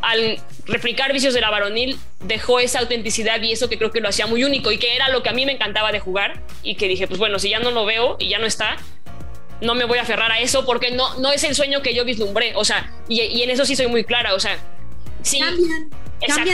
al 0.00 0.38
replicar 0.66 1.12
vicios 1.12 1.34
de 1.34 1.40
la 1.40 1.50
varonil, 1.50 1.98
dejó 2.20 2.60
esa 2.60 2.80
autenticidad 2.80 3.40
y 3.42 3.52
eso 3.52 3.68
que 3.68 3.78
creo 3.78 3.90
que 3.90 4.00
lo 4.00 4.08
hacía 4.08 4.26
muy 4.26 4.44
único 4.44 4.70
y 4.70 4.78
que 4.78 4.94
era 4.94 5.08
lo 5.08 5.22
que 5.22 5.28
a 5.28 5.32
mí 5.32 5.44
me 5.44 5.52
encantaba 5.52 5.90
de 5.90 5.98
jugar. 5.98 6.40
Y 6.62 6.76
que 6.76 6.86
dije, 6.86 7.08
pues 7.08 7.18
bueno, 7.18 7.38
si 7.38 7.50
ya 7.50 7.58
no 7.58 7.72
lo 7.72 7.84
veo 7.84 8.16
y 8.20 8.28
ya 8.28 8.38
no 8.38 8.46
está, 8.46 8.76
no 9.60 9.74
me 9.74 9.84
voy 9.84 9.98
a 9.98 10.02
aferrar 10.02 10.30
a 10.30 10.38
eso 10.38 10.64
porque 10.64 10.92
no, 10.92 11.18
no 11.18 11.32
es 11.32 11.42
el 11.42 11.56
sueño 11.56 11.82
que 11.82 11.94
yo 11.94 12.04
vislumbré. 12.04 12.52
O 12.54 12.64
sea, 12.64 12.92
y, 13.08 13.42
en 13.42 13.50
eso 13.50 13.64
sí 13.64 13.74
soy 13.74 13.88
muy 13.88 14.04
clara. 14.04 14.34
O 14.34 14.40
sea, 14.40 14.56
sí 15.22 15.40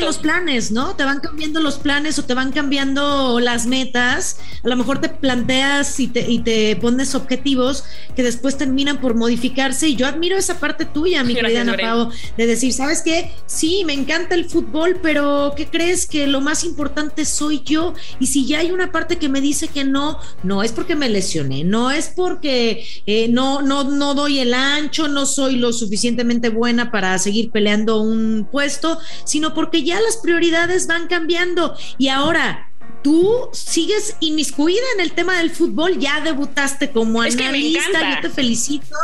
los 0.00 0.18
planes, 0.18 0.70
¿no? 0.70 0.94
Te 0.96 1.04
van 1.04 1.20
cambiando 1.20 1.60
los 1.60 1.78
planes 1.78 2.18
o 2.18 2.24
te 2.24 2.34
van 2.34 2.52
cambiando 2.52 3.40
las 3.40 3.66
metas. 3.66 4.38
A 4.64 4.68
lo 4.68 4.76
mejor 4.76 5.00
te 5.00 5.08
planteas 5.08 5.98
y 6.00 6.08
te, 6.08 6.30
y 6.30 6.40
te 6.40 6.76
pones 6.76 7.14
objetivos 7.14 7.84
que 8.14 8.22
después 8.22 8.56
terminan 8.56 9.00
por 9.00 9.14
modificarse. 9.14 9.88
Y 9.88 9.96
yo 9.96 10.06
admiro 10.06 10.36
esa 10.36 10.58
parte 10.58 10.84
tuya, 10.84 11.24
mi 11.24 11.34
querida 11.34 11.62
Ana 11.62 11.76
Pao, 11.76 12.10
de 12.36 12.46
decir, 12.46 12.72
¿sabes 12.72 13.02
qué? 13.02 13.32
Sí, 13.46 13.82
me 13.84 13.92
encanta 13.92 14.34
el 14.34 14.48
fútbol, 14.48 14.98
pero 15.02 15.52
¿qué 15.56 15.66
crees? 15.66 16.06
Que 16.06 16.26
lo 16.26 16.40
más 16.40 16.64
importante 16.64 17.24
soy 17.24 17.62
yo. 17.64 17.94
Y 18.20 18.26
si 18.26 18.46
ya 18.46 18.60
hay 18.60 18.70
una 18.70 18.92
parte 18.92 19.18
que 19.18 19.28
me 19.28 19.40
dice 19.40 19.68
que 19.68 19.84
no, 19.84 20.18
no 20.42 20.62
es 20.62 20.72
porque 20.72 20.94
me 20.94 21.08
lesioné, 21.08 21.64
no 21.64 21.90
es 21.90 22.08
porque 22.14 22.86
eh, 23.06 23.28
no, 23.28 23.62
no, 23.62 23.84
no 23.84 24.14
doy 24.14 24.38
el 24.38 24.54
ancho, 24.54 25.08
no 25.08 25.26
soy 25.26 25.56
lo 25.56 25.72
suficientemente 25.72 26.48
buena 26.48 26.90
para 26.90 27.18
seguir 27.18 27.50
peleando 27.50 28.00
un 28.00 28.48
puesto, 28.50 28.98
sino 29.24 29.54
porque 29.58 29.82
ya 29.82 30.00
las 30.00 30.18
prioridades 30.18 30.86
van 30.86 31.08
cambiando 31.08 31.76
y 31.98 32.10
ahora 32.10 32.70
tú 33.02 33.50
sigues 33.52 34.14
inmiscuida 34.20 34.84
en 34.94 35.00
el 35.00 35.10
tema 35.14 35.36
del 35.36 35.50
fútbol, 35.50 35.98
ya 35.98 36.20
debutaste 36.20 36.92
como 36.92 37.22
analista, 37.22 38.14
yo 38.14 38.20
te 38.20 38.30
felicito. 38.30 38.94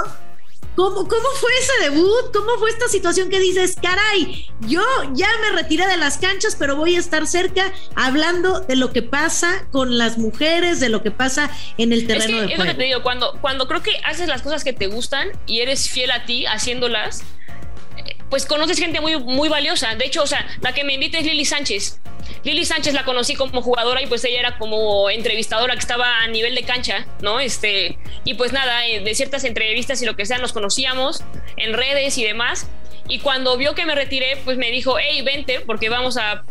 ¿Cómo, 0.77 1.09
¿Cómo 1.09 1.29
fue 1.41 1.51
ese 1.61 1.91
debut? 1.91 2.33
¿Cómo 2.33 2.57
fue 2.61 2.71
esta 2.71 2.87
situación 2.87 3.31
que 3.31 3.41
dices, 3.41 3.75
caray, 3.83 4.49
yo 4.61 4.85
ya 5.15 5.29
me 5.41 5.61
retiré 5.61 5.89
de 5.89 5.97
las 5.97 6.19
canchas, 6.19 6.55
pero 6.57 6.77
voy 6.77 6.95
a 6.95 7.01
estar 7.01 7.27
cerca 7.27 7.73
hablando 7.97 8.61
de 8.61 8.77
lo 8.77 8.93
que 8.93 9.03
pasa 9.03 9.67
con 9.73 9.99
las 9.99 10.19
mujeres, 10.19 10.79
de 10.79 10.89
lo 10.89 11.03
que 11.03 11.11
pasa 11.11 11.51
en 11.79 11.93
el 11.93 12.07
terreno 12.07 12.43
de 12.43 12.47
juego? 12.47 12.53
Es 12.53 12.59
lo 12.59 12.65
que 12.65 12.75
te 12.75 12.85
digo, 12.85 13.03
cuando, 13.03 13.41
cuando 13.41 13.67
creo 13.67 13.83
que 13.83 13.97
haces 14.05 14.29
las 14.29 14.43
cosas 14.43 14.63
que 14.63 14.73
te 14.73 14.87
gustan 14.87 15.33
y 15.47 15.63
eres 15.63 15.89
fiel 15.89 16.13
a 16.13 16.27
ti 16.27 16.47
haciéndolas, 16.47 17.25
pues 18.31 18.47
conoces 18.47 18.78
gente 18.78 19.00
muy, 19.00 19.19
muy 19.19 19.49
valiosa. 19.49 19.95
De 19.95 20.07
hecho, 20.07 20.23
o 20.23 20.26
sea, 20.26 20.47
la 20.61 20.73
que 20.73 20.85
me 20.85 20.95
invita 20.95 21.19
es 21.19 21.25
Lili 21.25 21.45
Sánchez. 21.45 22.00
Lili 22.43 22.64
Sánchez 22.64 22.95
la 22.95 23.04
conocí 23.04 23.35
como 23.35 23.62
jugadora 23.62 24.02
y 24.02 24.07
pues 24.07 24.25
ella 24.25 24.40
era 24.40 24.59
como 24.59 25.11
entrevistadora 25.11 25.75
que 25.75 25.81
estaba 25.81 26.21
a 26.21 26.26
nivel 26.28 26.54
de 26.54 26.62
cancha, 26.62 27.07
¿no? 27.21 27.40
Este, 27.40 27.99
y 28.25 28.35
pues 28.35 28.52
nada, 28.52 28.87
eh, 28.87 29.00
de 29.00 29.14
ciertas 29.14 29.45
entrevistas 29.45 30.00
y 30.02 30.07
lo 30.07 30.16
que 30.16 30.26
sea, 30.26 30.38
nos 30.38 30.52
conocíamos 30.52 31.23
en 31.57 31.73
redes 31.75 32.19
y 32.19 32.25
demás. 32.25 32.69
Y 33.09 33.19
cuando 33.19 33.57
vio 33.57 33.75
que 33.75 33.85
me 33.85 33.95
retiré, 33.95 34.38
pues 34.45 34.57
me 34.57 34.71
dijo, 34.71 34.97
hey, 34.99 35.23
vente, 35.23 35.61
porque 35.61 35.88
vamos 35.88 36.16
a, 36.16 36.45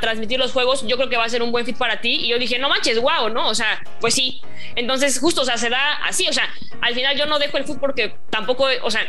transmitir 0.00 0.38
los 0.38 0.52
juegos, 0.52 0.86
yo 0.86 0.96
creo 0.96 1.10
que 1.10 1.18
va 1.18 1.24
a 1.24 1.28
ser 1.28 1.42
un 1.42 1.52
buen 1.52 1.66
fit 1.66 1.76
para 1.76 2.00
ti. 2.00 2.14
Y 2.14 2.28
yo 2.28 2.38
dije, 2.38 2.58
no 2.58 2.70
manches, 2.70 2.98
wow, 2.98 3.28
¿no? 3.28 3.46
O 3.46 3.54
sea, 3.54 3.82
pues 4.00 4.14
sí. 4.14 4.40
Entonces, 4.74 5.20
justo, 5.20 5.42
o 5.42 5.44
sea, 5.44 5.58
se 5.58 5.68
da 5.68 5.96
así, 6.06 6.26
o 6.28 6.32
sea, 6.32 6.48
al 6.80 6.94
final 6.94 7.14
yo 7.14 7.26
no 7.26 7.38
dejo 7.38 7.58
el 7.58 7.64
fútbol 7.64 7.80
porque 7.80 8.14
tampoco, 8.30 8.66
o 8.82 8.90
sea, 8.90 9.02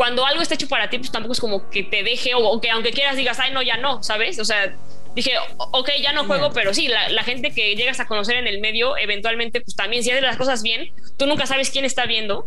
cuando 0.00 0.24
algo 0.24 0.40
está 0.40 0.54
hecho 0.54 0.66
para 0.66 0.88
ti, 0.88 0.96
pues 0.96 1.12
tampoco 1.12 1.34
es 1.34 1.40
como 1.40 1.68
que 1.68 1.82
te 1.82 2.02
deje 2.02 2.32
o, 2.34 2.58
que 2.58 2.70
aunque 2.70 2.90
quieras 2.90 3.16
digas, 3.16 3.38
ay, 3.38 3.52
no, 3.52 3.60
ya 3.60 3.76
no, 3.76 4.02
¿sabes? 4.02 4.38
O 4.38 4.46
sea, 4.46 4.74
dije, 5.14 5.32
ok, 5.58 5.90
ya 6.00 6.14
no 6.14 6.24
juego, 6.24 6.52
pero 6.54 6.72
sí, 6.72 6.88
la, 6.88 7.22
gente 7.22 7.52
que 7.52 7.76
llegas 7.76 8.00
a 8.00 8.06
conocer 8.06 8.36
en 8.36 8.46
el 8.46 8.62
medio, 8.62 8.96
eventualmente, 8.96 9.60
pues 9.60 9.76
también, 9.76 10.02
si 10.02 10.10
haces 10.10 10.22
las 10.22 10.38
cosas 10.38 10.62
bien, 10.62 10.90
tú 11.18 11.26
nunca 11.26 11.44
sabes 11.44 11.68
quién 11.68 11.84
está 11.84 12.06
viendo. 12.06 12.46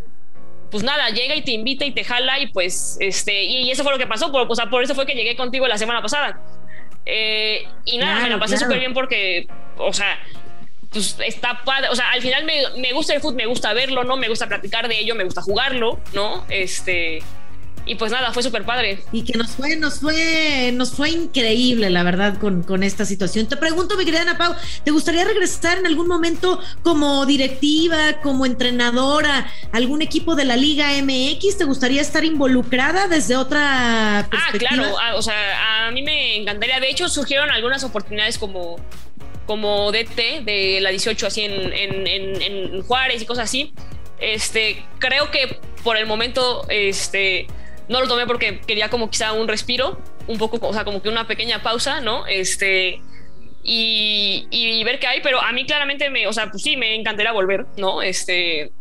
Pues 0.72 0.82
nada, 0.84 1.12
llega 1.12 1.36
y 1.36 1.44
te 1.44 1.52
invita 1.52 1.86
y 1.86 1.92
te 1.92 2.04
jala 2.04 2.40
y 2.40 2.48
pues, 2.48 2.98
este, 3.00 3.44
y, 3.44 3.70
eso 3.70 3.84
fue 3.84 3.92
lo 3.92 4.00
que 4.00 4.08
pasó, 4.08 4.32
por, 4.32 4.52
o 4.52 4.56
sea, 4.56 4.72
por 4.72 4.82
eso 4.82 4.96
fue 4.96 5.06
que 5.06 5.14
llegué 5.14 5.36
contigo 5.36 5.68
la 5.68 5.78
semana 5.78 6.02
pasada. 6.02 6.42
Eh, 7.06 7.68
y 7.86 8.00
nada, 8.00 8.20
me 8.20 8.32
la 8.32 8.40
pasé 8.40 8.58
súper 8.58 8.80
bien 8.80 8.96
porque, 8.96 9.46
o 9.78 9.94
sea, 9.94 10.20
pues 10.90 11.18
está 11.24 11.62
padre, 11.64 11.90
o 11.90 11.96
sea, 11.96 12.10
al 12.14 12.22
final 12.24 12.46
me, 12.46 12.64
me 12.80 12.94
gusta 12.94 13.14
el 13.14 13.22
fútbol, 13.22 13.36
me 13.36 13.46
gusta 13.46 13.74
verlo, 13.74 14.04
¿no? 14.04 14.18
Me 14.18 14.28
gusta 14.28 14.48
platicar 14.48 14.88
de 14.88 14.98
ello, 14.98 15.14
me 15.14 15.24
gusta 15.24 15.44
jugarlo, 15.44 16.00
¿no? 16.14 16.46
Este, 16.50 17.22
y 17.86 17.96
pues 17.96 18.12
nada, 18.12 18.32
fue 18.32 18.42
súper 18.44 18.64
padre. 18.64 19.04
Y 19.12 19.24
que 19.24 19.38
nos 19.38 19.52
fue, 19.52 19.76
nos 19.76 20.00
fue, 20.00 20.72
nos 20.74 20.92
fue 20.94 21.10
increíble, 21.10 21.90
la 21.90 22.04
verdad, 22.04 22.38
con, 22.40 22.64
con, 22.64 22.82
esta 22.84 23.06
situación. 23.06 23.48
Te 23.48 23.58
pregunto, 23.58 23.98
mi 23.98 24.06
querida 24.06 24.22
Ana 24.22 24.38
Pau, 24.38 24.56
¿te 24.86 24.92
gustaría 24.92 25.26
regresar 25.26 25.80
en 25.80 25.86
algún 25.86 26.08
momento 26.08 26.60
como 26.82 27.26
directiva, 27.26 28.22
como 28.22 28.46
entrenadora, 28.46 29.52
algún 29.72 30.02
equipo 30.02 30.36
de 30.36 30.46
la 30.46 30.56
Liga 30.56 30.90
MX? 31.02 31.58
¿Te 31.58 31.66
gustaría 31.66 32.02
estar 32.02 32.24
involucrada 32.24 33.08
desde 33.08 33.36
otra 33.36 34.28
perspectiva? 34.30 34.70
Ah, 34.72 34.76
claro, 34.76 34.96
ah, 35.00 35.16
o 35.16 35.22
sea, 35.22 35.88
a 35.88 35.92
mí 35.92 36.02
me 36.04 36.38
encantaría. 36.38 36.80
De 36.80 36.90
hecho, 36.90 37.10
surgieron 37.10 37.52
algunas 37.52 37.84
oportunidades 37.84 38.38
como 38.38 38.78
como 39.46 39.92
DT 39.92 40.46
de 40.46 40.80
la 40.80 40.90
18 40.90 41.28
así 41.28 41.42
en, 41.42 41.74
en, 41.74 42.08
en, 42.08 42.42
en 42.42 42.82
Juárez 42.84 43.22
y 43.22 43.26
cosas 43.26 43.44
así. 43.44 43.74
Este, 44.20 44.86
creo 45.00 45.32
que 45.32 45.60
por 45.84 45.98
el 45.98 46.06
momento, 46.06 46.66
este, 46.70 47.48
no 47.90 48.02
lo 48.02 48.08
tomé 48.08 48.26
porque 48.26 48.60
quería 48.62 48.90
como 48.90 49.10
quizá 49.10 49.34
un 49.34 49.48
respiro, 49.48 50.00
un 50.28 50.38
poco, 50.38 50.60
o 50.62 50.74
sea, 50.74 50.84
como 50.84 51.02
que 51.02 51.10
una 51.10 51.28
pequeña 51.28 51.62
pausa, 51.62 52.00
¿no? 52.00 52.26
Este, 52.28 53.02
y, 53.64 54.84
ver 54.84 55.00
qué 55.00 55.08
hay, 55.08 55.22
pero 55.22 55.42
a 55.42 55.52
mí 55.52 55.66
claramente 55.66 56.10
me, 56.10 56.28
o 56.28 56.34
sea, 56.34 56.50
pues 56.50 56.64
sí, 56.64 56.78
me 56.78 56.96
encantaría 56.96 57.32
volver, 57.32 57.66
¿no? 57.78 58.02
Este, 58.02 58.72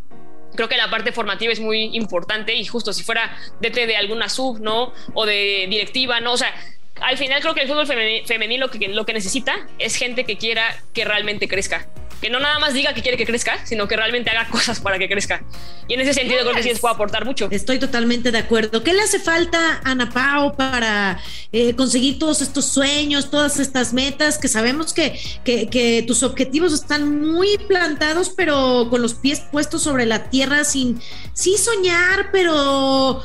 creo 0.54 0.68
que 0.68 0.76
la 0.76 0.90
parte 0.90 1.12
formativa 1.12 1.52
es 1.52 1.60
muy 1.60 1.96
importante 1.96 2.54
y 2.54 2.64
justo 2.64 2.92
si 2.92 3.02
fuera 3.02 3.36
DT 3.60 3.86
de 3.86 3.96
alguna 3.96 4.28
sub, 4.28 4.60
¿no? 4.60 4.92
O 5.14 5.26
de 5.26 5.66
directiva, 5.68 6.20
¿no? 6.20 6.32
O 6.32 6.36
sea, 6.36 6.54
al 7.00 7.16
final 7.16 7.40
creo 7.40 7.54
que 7.54 7.62
el 7.62 7.68
fútbol 7.68 7.86
femenino 7.86 8.66
lo 8.66 8.70
que, 8.70 8.88
lo 8.88 9.04
que 9.04 9.12
necesita 9.12 9.66
es 9.78 9.96
gente 9.96 10.24
que 10.24 10.36
quiera 10.36 10.76
que 10.92 11.04
realmente 11.04 11.48
crezca, 11.48 11.88
que 12.22 12.30
no 12.30 12.38
nada 12.38 12.60
más 12.60 12.72
diga 12.72 12.94
que 12.94 13.02
quiere 13.02 13.18
que 13.18 13.26
crezca, 13.26 13.66
sino 13.66 13.88
que 13.88 13.96
realmente 13.96 14.30
haga 14.30 14.48
cosas 14.48 14.78
para 14.80 14.96
que 14.98 15.08
crezca. 15.08 15.42
Y 15.88 15.94
en 15.94 16.00
ese 16.00 16.14
sentido 16.14 16.42
creo 16.42 16.54
que 16.54 16.62
sí 16.62 16.68
les 16.68 16.78
puede 16.78 16.94
aportar 16.94 17.24
mucho. 17.24 17.48
Estoy 17.50 17.80
totalmente 17.80 18.30
de 18.30 18.38
acuerdo. 18.38 18.84
¿Qué 18.84 18.94
le 18.94 19.02
hace 19.02 19.18
falta 19.18 19.80
a 19.84 19.90
Ana 19.90 20.08
Pao 20.08 20.54
para 20.54 21.18
eh, 21.50 21.74
conseguir 21.74 22.20
todos 22.20 22.40
estos 22.40 22.66
sueños, 22.66 23.28
todas 23.28 23.58
estas 23.58 23.92
metas? 23.92 24.38
Que 24.38 24.46
sabemos 24.46 24.94
que, 24.94 25.18
que, 25.44 26.04
tus 26.06 26.22
objetivos 26.22 26.72
están 26.72 27.20
muy 27.20 27.58
plantados, 27.58 28.30
pero 28.30 28.86
con 28.88 29.02
los 29.02 29.14
pies 29.14 29.40
puestos 29.50 29.82
sobre 29.82 30.06
la 30.06 30.30
tierra, 30.30 30.62
sin 30.62 31.00
sí 31.32 31.56
soñar, 31.58 32.30
pero 32.30 33.22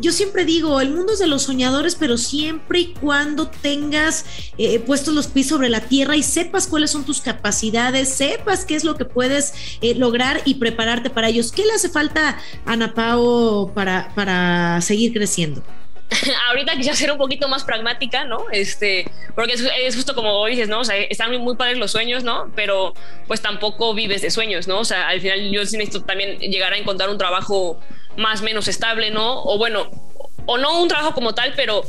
yo 0.00 0.12
siempre 0.12 0.44
digo, 0.44 0.80
el 0.80 0.90
mundo 0.90 1.12
es 1.12 1.18
de 1.18 1.26
los 1.26 1.42
soñadores, 1.42 1.94
pero 1.94 2.18
siempre 2.18 2.80
y 2.80 2.94
cuando 2.94 3.48
tengas 3.48 4.24
eh, 4.58 4.78
puestos 4.80 5.14
los 5.14 5.26
pies 5.28 5.48
sobre 5.48 5.68
la 5.68 5.80
tierra 5.80 6.16
y 6.16 6.22
sepas 6.22 6.66
cuáles 6.66 6.90
son 6.90 7.04
tus 7.04 7.20
capacidades, 7.20 8.08
sepas 8.08 8.64
qué 8.64 8.74
es 8.74 8.84
lo 8.84 8.96
que 8.96 9.04
puedes 9.04 9.54
eh, 9.80 9.94
lograr 9.94 10.42
y 10.44 10.54
prepararte 10.54 11.10
para 11.10 11.28
ellos. 11.28 11.52
¿Qué 11.52 11.64
le 11.64 11.72
hace 11.72 11.88
falta 11.88 12.30
a 12.30 12.72
Ana 12.72 12.94
Pao 12.94 13.72
para, 13.74 14.12
para 14.14 14.80
seguir 14.80 15.12
creciendo? 15.12 15.62
ahorita 16.48 16.74
quisiera 16.76 16.96
ser 16.96 17.12
un 17.12 17.18
poquito 17.18 17.48
más 17.48 17.64
pragmática, 17.64 18.24
¿no? 18.24 18.46
Este, 18.50 19.10
porque 19.34 19.54
es, 19.54 19.94
justo 19.94 20.14
como 20.14 20.44
dices, 20.46 20.68
¿no? 20.68 20.80
O 20.80 20.84
sea, 20.84 20.96
están 20.96 21.34
muy, 21.36 21.56
padres 21.56 21.78
los 21.78 21.92
sueños, 21.92 22.24
¿no? 22.24 22.50
Pero 22.56 22.94
pues 23.26 23.40
tampoco 23.40 23.94
vives 23.94 24.22
de 24.22 24.30
sueños, 24.30 24.66
¿no? 24.66 24.80
O 24.80 24.84
sea, 24.84 25.08
al 25.08 25.20
final 25.20 25.50
yo 25.50 25.64
sí 25.66 25.76
necesito 25.76 26.04
también 26.04 26.38
llegar 26.38 26.72
a 26.72 26.78
encontrar 26.78 27.10
un 27.10 27.18
trabajo 27.18 27.78
más 28.20 28.42
menos 28.42 28.68
estable, 28.68 29.10
¿no? 29.10 29.42
O 29.42 29.58
bueno, 29.58 29.90
o 30.46 30.58
no 30.58 30.80
un 30.80 30.88
trabajo 30.88 31.14
como 31.14 31.34
tal, 31.34 31.54
pero 31.56 31.82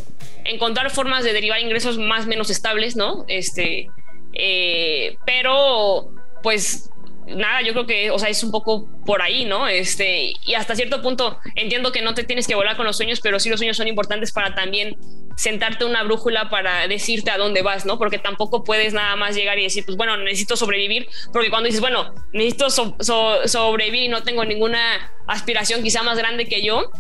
encontrar 0.46 0.90
formas 0.90 1.24
de 1.24 1.34
derivar 1.34 1.60
ingresos 1.60 1.98
más 1.98 2.26
menos 2.26 2.50
estables, 2.50 2.96
¿no? 2.96 3.26
Este, 3.28 3.90
eh, 4.34 5.18
pero 5.26 6.14
pues 6.42 6.91
nada, 7.28 7.62
yo 7.62 7.74
creo 7.74 7.86
que, 7.86 8.12
o 8.12 8.20
sea, 8.20 8.30
es 8.30 8.44
un 8.44 8.52
poco 8.52 8.88
por 9.06 9.22
ahí, 9.22 9.46
¿no? 9.46 9.68
Este, 9.68 10.34
y 10.46 10.54
hasta 10.54 10.76
cierto 10.76 11.02
punto 11.02 11.38
entiendo 11.56 11.92
que 11.92 12.02
no 12.02 12.14
te 12.14 12.24
tienes 12.24 12.48
que 12.48 12.56
volar 12.56 12.78
con 12.78 12.86
los 12.86 12.98
sueños, 12.98 13.20
pero 13.22 13.40
sí 13.40 13.50
los 13.50 13.60
sueños 13.60 13.78
son 13.78 13.88
importantes 13.88 14.32
para 14.32 14.56
también 14.56 14.98
sentarte 15.38 15.86
una 15.86 16.04
brújula 16.04 16.50
para 16.50 16.88
decirte 16.88 17.32
a 17.32 17.38
dónde 17.38 17.62
vas, 17.62 17.86
¿no? 17.86 17.98
Porque 17.98 18.18
tampoco 18.20 18.64
puedes 18.64 18.94
nada 18.94 19.16
más 19.16 19.36
llegar 19.36 19.58
y 19.60 19.64
decir, 19.64 19.86
pues 19.86 19.98
bueno, 19.98 20.18
necesito 20.18 20.56
sobrevivir, 20.56 21.08
porque 21.32 21.50
cuando 21.50 21.68
dices, 21.68 21.82
bueno, 21.82 22.14
necesito 22.34 22.70
sobrevivir 22.70 24.04
y 24.04 24.08
no 24.08 24.24
tengo 24.24 24.46
ninguna 24.46 25.12
aspiración 25.28 25.84
quizá 25.84 26.04
más 26.04 26.18
grande 26.18 26.46
que 26.46 26.64
yo, 26.64 26.92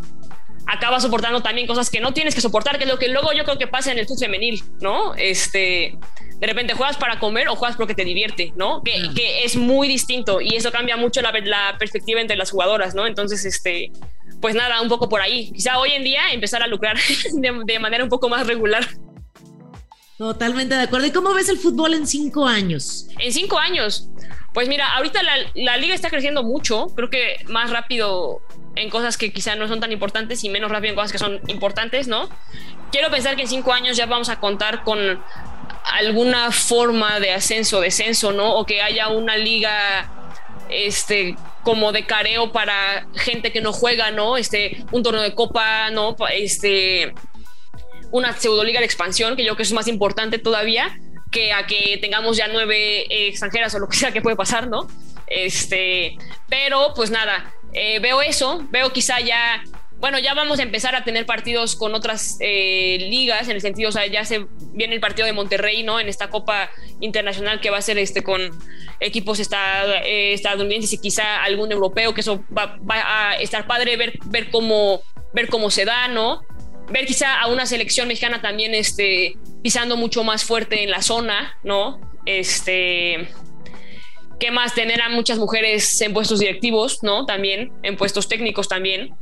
acabas 0.68 1.04
soportando 1.04 1.42
también 1.42 1.68
cosas 1.68 1.90
que 1.90 2.00
no 2.00 2.14
tienes 2.14 2.36
que 2.36 2.42
soportar, 2.42 2.78
que 2.78 2.86
es 2.86 2.90
lo 2.90 2.98
que 2.98 3.10
luego 3.10 3.34
yo 3.34 3.44
creo 3.44 3.58
que 3.58 3.68
pasa 3.68 3.92
en 3.92 4.00
el 4.00 4.06
fútbol 4.06 4.20
femenil, 4.20 4.64
¿no? 4.80 5.14
Este, 5.16 5.98
de 6.42 6.48
repente 6.48 6.74
juegas 6.74 6.98
para 6.98 7.20
comer 7.20 7.48
o 7.50 7.56
juegas 7.56 7.78
porque 7.78 7.94
te 7.94 8.04
divierte, 8.04 8.52
¿no? 8.56 8.82
Que, 8.82 9.12
que 9.16 9.44
es 9.46 9.56
muy 9.56 9.88
distinto 9.88 10.42
y 10.42 10.56
eso 10.56 10.72
cambia 10.72 10.98
mucho 10.98 11.22
la, 11.22 11.32
la, 11.32 11.78
perspectiva 11.78 12.20
entre 12.20 12.36
las 12.36 12.50
jugadoras, 12.50 12.96
¿no? 12.96 13.06
Entonces, 13.06 13.46
este, 13.46 13.92
pues 14.42 14.56
nada, 14.56 14.82
un 14.82 14.90
poco 14.90 15.08
por 15.08 15.22
ahí. 15.22 15.52
Quizá 15.52 15.78
hoy 15.78 15.92
en 15.92 16.04
día 16.04 16.32
empezar 16.32 16.64
a 16.64 16.68
lucrar 16.68 16.98
de, 17.34 17.62
de 17.64 17.80
manera 17.80 18.04
un 18.04 18.10
poco 18.10 18.28
más 18.28 18.48
regular. 18.48 18.88
Totalmente 20.18 20.74
de 20.74 20.82
acuerdo. 20.82 21.06
¿Y 21.06 21.12
cómo 21.12 21.32
ves 21.36 21.48
el 21.48 21.60
fútbol 21.60 21.94
en 21.94 22.08
cinco 22.08 22.48
años? 22.48 23.08
En 23.20 23.32
cinco 23.32 23.60
años. 23.60 24.10
Pues 24.52 24.68
mira, 24.68 24.94
ahorita 24.96 25.22
la, 25.22 25.34
la, 25.54 25.78
liga 25.78 25.94
está 25.94 26.10
creciendo 26.10 26.44
mucho, 26.44 26.88
creo 26.96 27.10
que 27.12 27.38
más 27.48 27.70
rápido 27.70 28.42
en 28.76 28.90
cosas 28.90 29.16
que 29.18 29.32
quizá 29.32 29.56
no 29.56 29.68
son 29.68 29.80
tan 29.80 29.92
importantes 29.92 30.44
y 30.44 30.50
menos 30.50 30.72
rápido 30.72 30.90
en 30.90 30.96
cosas 30.96 31.12
que 31.12 31.20
son 31.20 31.40
importantes, 31.48 32.08
¿no? 32.08 32.30
Quiero 32.92 33.10
pensar 33.12 33.36
que 33.36 33.44
en 33.44 33.48
cinco 33.48 33.72
años 33.74 33.96
ya 33.96 34.08
vamos 34.08 34.30
a 34.30 34.40
contar 34.40 34.84
con 34.84 35.24
alguna 35.84 36.52
forma 36.52 37.20
de 37.20 37.32
ascenso, 37.32 37.82
descenso, 37.82 38.32
¿no? 38.32 38.56
O 38.56 38.66
que 38.66 38.82
haya 38.82 39.10
una 39.10 39.38
liga 39.38 40.10
este 40.70 41.36
como 41.64 41.92
de 41.92 42.06
careo 42.06 42.52
para 42.52 43.08
gente 43.16 43.52
que 43.52 43.62
no 43.62 43.72
juega, 43.72 44.12
¿no? 44.12 44.38
Este, 44.38 44.84
un 44.92 45.04
torneo 45.04 45.22
de 45.22 45.36
copa, 45.36 45.90
¿no? 45.92 46.16
Este, 46.34 47.14
una 48.12 48.34
pseudoliga 48.34 48.80
de 48.80 48.86
expansión, 48.86 49.36
que 49.36 49.44
yo 49.44 49.50
creo 49.50 49.58
que 49.58 49.64
es 49.64 49.74
más 49.74 49.88
importante 49.88 50.40
todavía 50.40 50.98
que 51.32 51.54
a 51.54 51.66
que 51.66 51.98
tengamos 52.02 52.36
ya 52.36 52.48
nueve 52.48 53.04
eh, 53.04 53.28
extranjeras 53.28 53.74
o 53.76 53.80
lo 53.80 53.88
que 53.88 53.98
sea 53.98 54.12
que 54.12 54.22
puede 54.22 54.36
pasar, 54.36 54.68
¿no? 54.68 54.88
Este, 55.28 56.18
pero 56.50 56.94
pues 56.94 57.10
nada, 57.10 57.54
eh, 57.74 58.00
veo 58.00 58.22
eso, 58.22 58.66
veo 58.70 58.92
quizá 58.92 59.20
ya 59.22 59.64
bueno, 60.02 60.18
ya 60.18 60.34
vamos 60.34 60.58
a 60.58 60.64
empezar 60.64 60.96
a 60.96 61.04
tener 61.04 61.28
partidos 61.28 61.76
con 61.76 61.94
otras 61.94 62.38
eh, 62.40 62.98
ligas, 63.12 63.48
en 63.48 63.56
el 63.56 63.62
sentido, 63.62 63.90
o 63.90 63.92
sea, 63.92 64.08
ya 64.08 64.26
se 64.26 64.48
viene 64.74 64.96
el 64.96 65.00
partido 65.00 65.28
de 65.28 65.32
Monterrey, 65.32 65.84
¿no? 65.84 66.00
En 66.00 66.10
esta 66.10 66.32
Copa 66.32 66.72
Internacional 67.00 67.62
que 67.62 67.70
va 67.70 67.78
a 67.78 67.82
ser 67.84 68.00
este 68.00 68.24
con 68.24 68.42
equipos 69.00 69.40
eh, 69.40 70.34
estadounidenses 70.34 70.92
y 70.94 70.98
quizá 70.98 71.44
algún 71.44 71.72
europeo, 71.72 72.16
que 72.16 72.22
eso 72.22 72.44
va, 72.56 72.80
a 72.90 73.36
estar 73.36 73.68
padre 73.68 73.96
ver, 73.96 74.18
ver, 74.26 74.50
cómo, 74.50 75.04
ver 75.34 75.50
cómo 75.50 75.70
se 75.70 75.86
da, 75.86 76.08
¿no? 76.08 76.42
Ver 76.90 77.06
quizá 77.06 77.40
a 77.40 77.46
una 77.46 77.68
selección 77.68 78.08
mexicana 78.08 78.42
también 78.42 78.74
este, 78.74 79.38
pisando 79.62 79.98
mucho 79.98 80.24
más 80.24 80.44
fuerte 80.44 80.82
en 80.84 80.90
la 80.90 81.04
zona, 81.04 81.60
¿no? 81.64 82.02
Este. 82.26 83.30
¿Qué 84.40 84.50
más? 84.50 84.74
Tener 84.74 85.00
a 85.04 85.10
muchas 85.10 85.38
mujeres 85.38 86.02
en 86.02 86.14
puestos 86.14 86.40
directivos, 86.40 87.04
¿no? 87.04 87.28
También, 87.28 87.72
en 87.84 87.96
puestos 87.98 88.28
técnicos 88.28 88.68
también. 88.68 89.14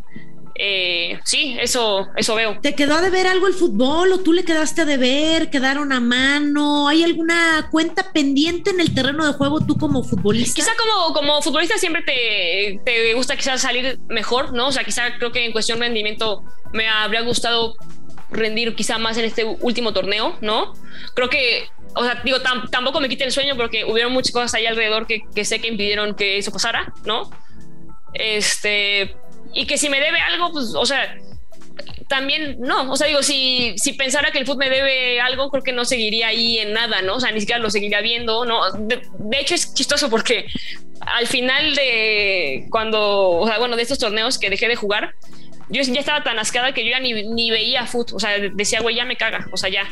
Eh, 0.62 1.17
sí, 1.24 1.56
eso, 1.58 2.10
eso 2.17 2.36
veo. 2.36 2.60
¿Te 2.60 2.76
quedó 2.76 2.95
a 2.95 3.02
deber 3.02 3.28
algo 3.28 3.48
el 3.48 3.54
fútbol 3.54 4.12
o 4.12 4.19
tú 4.19 4.34
le 4.34 4.43
quedaste 4.43 4.82
a 4.82 4.86
deber? 4.86 5.50
¿Quedaron 5.50 5.93
a 5.93 6.02
mano? 6.02 6.89
¿Hay 6.89 7.02
alguna 7.02 7.69
cuenta 7.72 8.12
pendiente 8.12 8.72
en 8.72 8.82
el 8.82 8.93
terreno 8.93 9.26
de 9.26 9.32
juego 9.32 9.65
tú 9.65 9.78
como 9.78 10.04
futbolista? 10.04 10.56
Quizá 10.56 10.72
como, 10.76 11.13
como 11.13 11.41
futbolista 11.41 11.78
siempre 11.78 12.02
te, 12.02 12.82
te 12.84 13.13
gusta 13.13 13.38
quizás 13.38 13.62
salir 13.62 14.00
mejor, 14.10 14.52
¿no? 14.52 14.67
O 14.67 14.72
sea, 14.74 14.84
quizá 14.84 15.17
creo 15.17 15.32
que 15.32 15.45
en 15.45 15.54
cuestión 15.54 15.80
de 15.80 15.86
rendimiento 15.86 16.43
me 16.74 16.89
habría 16.89 17.22
gustado 17.22 17.78
rendir 18.30 18.76
quizá 18.76 18.98
más 18.98 19.17
en 19.17 19.24
este 19.24 19.45
último 19.45 19.93
torneo, 19.93 20.38
¿no? 20.41 20.74
Creo 21.15 21.30
que, 21.30 21.69
o 21.95 22.04
sea, 22.04 22.22
digo, 22.26 22.39
tampoco 22.69 23.00
me 23.00 23.08
quite 23.08 23.24
el 23.24 23.32
sueño 23.32 23.56
porque 23.56 23.86
hubieron 23.86 24.12
muchas 24.12 24.34
cosas 24.34 24.56
ahí 24.56 24.65
alrededor 24.65 25.08
que, 25.08 25.22
que 25.34 25.45
sé 25.45 25.62
que 25.62 25.69
impidieron 25.69 26.15
que 26.15 26.38
eso 26.38 26.52
pasara, 26.52 26.93
¿no? 27.06 27.32
Este, 28.13 29.15
y 29.54 29.66
que 29.66 29.78
si 29.78 29.90
me 29.90 30.00
debe 30.00 30.20
algo, 30.20 30.52
pues, 30.52 30.74
o 30.76 30.86
sea, 30.86 31.16
también 32.08 32.58
no, 32.60 32.92
o 32.92 32.98
sea, 32.98 33.08
digo, 33.08 33.22
si, 33.22 33.76
si 33.78 33.94
pensara 33.94 34.32
que 34.32 34.40
el 34.40 34.46
fútbol 34.46 34.66
me 34.66 34.70
debe 34.70 35.22
algo, 35.22 35.50
creo 35.52 35.64
que 35.64 35.72
no 35.72 35.86
seguiría 35.86 36.28
ahí 36.28 36.58
en 36.58 36.74
nada, 36.74 37.02
¿no? 37.02 37.16
O 37.16 37.20
sea, 37.20 37.32
ni 37.32 37.40
siquiera 37.40 37.60
lo 37.60 37.70
seguiría 37.70 38.02
viendo, 38.02 38.46
¿no? 38.46 38.72
De, 38.72 39.00
hecho, 39.40 39.56
es 39.56 39.74
chistoso 39.74 40.10
porque 40.10 40.48
al 41.02 41.28
final 41.28 41.76
de 41.76 42.66
cuando, 42.72 43.30
o 43.30 43.48
sea, 43.48 43.60
bueno, 43.60 43.76
de 43.76 43.84
estos 43.84 44.00
torneos 44.00 44.40
que 44.40 44.50
dejé 44.50 44.68
de 44.68 44.76
jugar, 44.76 45.14
yo 45.70 45.84
ya 45.84 46.00
estaba 46.00 46.24
tan 46.24 46.40
ascada 46.40 46.74
que 46.74 46.84
yo 46.84 46.90
ya 46.90 47.00
ni, 47.00 47.14
ni 47.14 47.52
veía 47.52 47.86
fútbol, 47.86 48.16
o 48.16 48.20
sea, 48.20 48.40
decía, 48.40 48.82
güey, 48.82 48.96
ya 48.96 49.06
me 49.06 49.16
caga, 49.16 49.48
o 49.52 49.58
sea, 49.58 49.70
ya. 49.70 49.88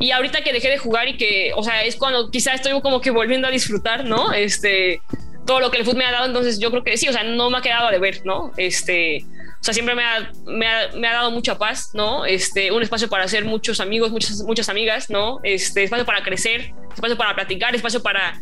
Y 0.00 0.12
ahorita 0.12 0.42
que 0.42 0.52
dejé 0.52 0.70
de 0.70 0.78
jugar 0.78 1.08
y 1.08 1.16
que, 1.18 1.52
o 1.54 1.62
sea, 1.62 1.82
es 1.82 1.96
cuando 1.96 2.30
quizá 2.30 2.54
estoy 2.54 2.80
como 2.80 3.00
que 3.00 3.10
volviendo 3.10 3.46
a 3.46 3.50
disfrutar, 3.50 4.04
¿no? 4.04 4.32
Este, 4.32 5.02
todo 5.48 5.60
lo 5.60 5.70
que 5.70 5.78
el 5.78 5.84
fútbol 5.84 5.96
me 5.96 6.04
ha 6.04 6.12
dado, 6.12 6.26
entonces 6.26 6.58
yo 6.58 6.70
creo 6.70 6.84
que 6.84 6.98
sí, 6.98 7.08
o 7.08 7.12
sea, 7.12 7.24
no 7.24 7.48
me 7.48 7.56
ha 7.56 7.62
quedado 7.62 7.90
de 7.90 7.98
ver, 7.98 8.20
¿no? 8.26 8.52
Este, 8.58 9.24
o 9.58 9.64
sea, 9.64 9.72
siempre 9.72 9.94
me 9.94 10.04
ha, 10.04 10.30
me 10.44 10.66
ha, 10.66 10.90
me 10.94 11.08
ha, 11.08 11.14
dado 11.14 11.30
mucha 11.30 11.56
paz, 11.56 11.88
¿no? 11.94 12.26
Este, 12.26 12.70
un 12.70 12.82
espacio 12.82 13.08
para 13.08 13.24
hacer 13.24 13.46
muchos 13.46 13.80
amigos, 13.80 14.10
muchas, 14.10 14.42
muchas 14.42 14.68
amigas, 14.68 15.08
¿no? 15.08 15.40
Este, 15.42 15.84
espacio 15.84 16.04
para 16.04 16.22
crecer, 16.22 16.74
espacio 16.94 17.16
para 17.16 17.34
platicar, 17.34 17.74
espacio 17.74 18.02
para, 18.02 18.38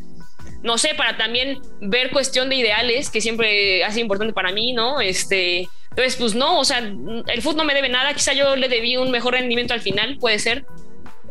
no 0.64 0.78
sé, 0.78 0.96
para 0.96 1.16
también 1.16 1.60
ver 1.80 2.10
cuestión 2.10 2.48
de 2.48 2.56
ideales, 2.56 3.08
que 3.08 3.20
siempre 3.20 3.84
ha 3.84 3.90
sido 3.92 4.02
importante 4.02 4.34
para 4.34 4.50
mí, 4.50 4.72
¿no? 4.72 5.00
Este, 5.00 5.68
entonces, 5.90 6.16
pues 6.16 6.34
no, 6.34 6.58
o 6.58 6.64
sea, 6.64 6.78
el 6.78 7.40
fútbol 7.40 7.58
no 7.58 7.64
me 7.66 7.74
debe 7.74 7.88
nada, 7.88 8.14
quizá 8.14 8.32
yo 8.32 8.56
le 8.56 8.68
debí 8.68 8.96
un 8.96 9.12
mejor 9.12 9.34
rendimiento 9.34 9.74
al 9.74 9.80
final, 9.80 10.18
puede 10.18 10.40
ser, 10.40 10.64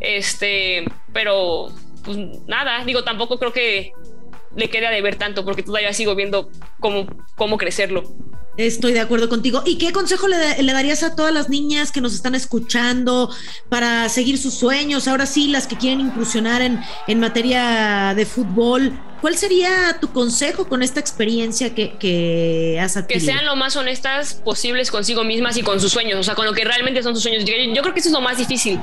este, 0.00 0.86
pero, 1.12 1.68
pues 2.02 2.16
nada, 2.46 2.82
digo, 2.86 3.04
tampoco 3.04 3.38
creo 3.38 3.52
que 3.52 3.92
le 4.56 4.70
queda 4.70 4.90
de 4.90 5.02
ver 5.02 5.16
tanto 5.16 5.44
porque 5.44 5.62
todavía 5.62 5.92
sigo 5.92 6.14
viendo 6.14 6.50
cómo, 6.80 7.06
cómo 7.36 7.58
crecerlo. 7.58 8.04
Estoy 8.56 8.94
de 8.94 9.00
acuerdo 9.00 9.28
contigo. 9.28 9.62
¿Y 9.66 9.76
qué 9.76 9.92
consejo 9.92 10.28
le, 10.28 10.72
darías 10.72 11.02
a 11.02 11.14
todas 11.14 11.32
las 11.32 11.50
niñas 11.50 11.92
que 11.92 12.00
nos 12.00 12.14
están 12.14 12.34
escuchando 12.34 13.30
para 13.68 14.08
seguir 14.08 14.38
sus 14.38 14.54
sueños? 14.54 15.08
Ahora 15.08 15.26
sí, 15.26 15.48
las 15.48 15.66
que 15.66 15.76
quieren 15.76 16.00
incursionar 16.00 16.62
en, 16.62 16.80
en 17.06 17.20
materia 17.20 18.14
de 18.16 18.24
fútbol. 18.24 18.98
¿Cuál 19.20 19.36
sería 19.36 19.98
tu 20.00 20.10
consejo 20.10 20.68
con 20.68 20.82
esta 20.82 21.00
experiencia 21.00 21.74
que, 21.74 21.98
que 21.98 22.78
has 22.80 22.96
adquirido? 22.96 23.26
Que 23.26 23.32
sean 23.32 23.44
lo 23.44 23.56
más 23.56 23.76
honestas 23.76 24.34
posibles 24.34 24.90
consigo 24.90 25.22
mismas 25.22 25.58
y 25.58 25.62
con 25.62 25.78
sus 25.78 25.92
sueños, 25.92 26.18
o 26.18 26.22
sea, 26.22 26.34
con 26.34 26.46
lo 26.46 26.54
que 26.54 26.64
realmente 26.64 27.02
son 27.02 27.14
sus 27.14 27.24
sueños. 27.24 27.44
Yo, 27.44 27.54
yo 27.74 27.82
creo 27.82 27.92
que 27.92 28.00
eso 28.00 28.08
es 28.08 28.14
lo 28.14 28.22
más 28.22 28.38
difícil, 28.38 28.78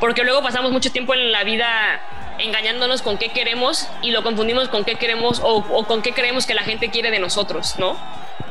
porque 0.00 0.24
luego 0.24 0.42
pasamos 0.42 0.72
mucho 0.72 0.90
tiempo 0.90 1.12
en 1.14 1.32
la 1.32 1.44
vida 1.44 2.00
engañándonos 2.42 3.02
con 3.02 3.18
qué 3.18 3.28
queremos 3.28 3.88
y 4.02 4.10
lo 4.10 4.22
confundimos 4.22 4.68
con 4.68 4.84
qué 4.84 4.96
queremos 4.96 5.40
o, 5.42 5.84
con 5.86 6.02
qué 6.02 6.12
creemos 6.12 6.46
que 6.46 6.54
la 6.54 6.62
gente 6.62 6.90
quiere 6.90 7.10
de 7.10 7.18
nosotros, 7.18 7.76
¿no? 7.78 7.96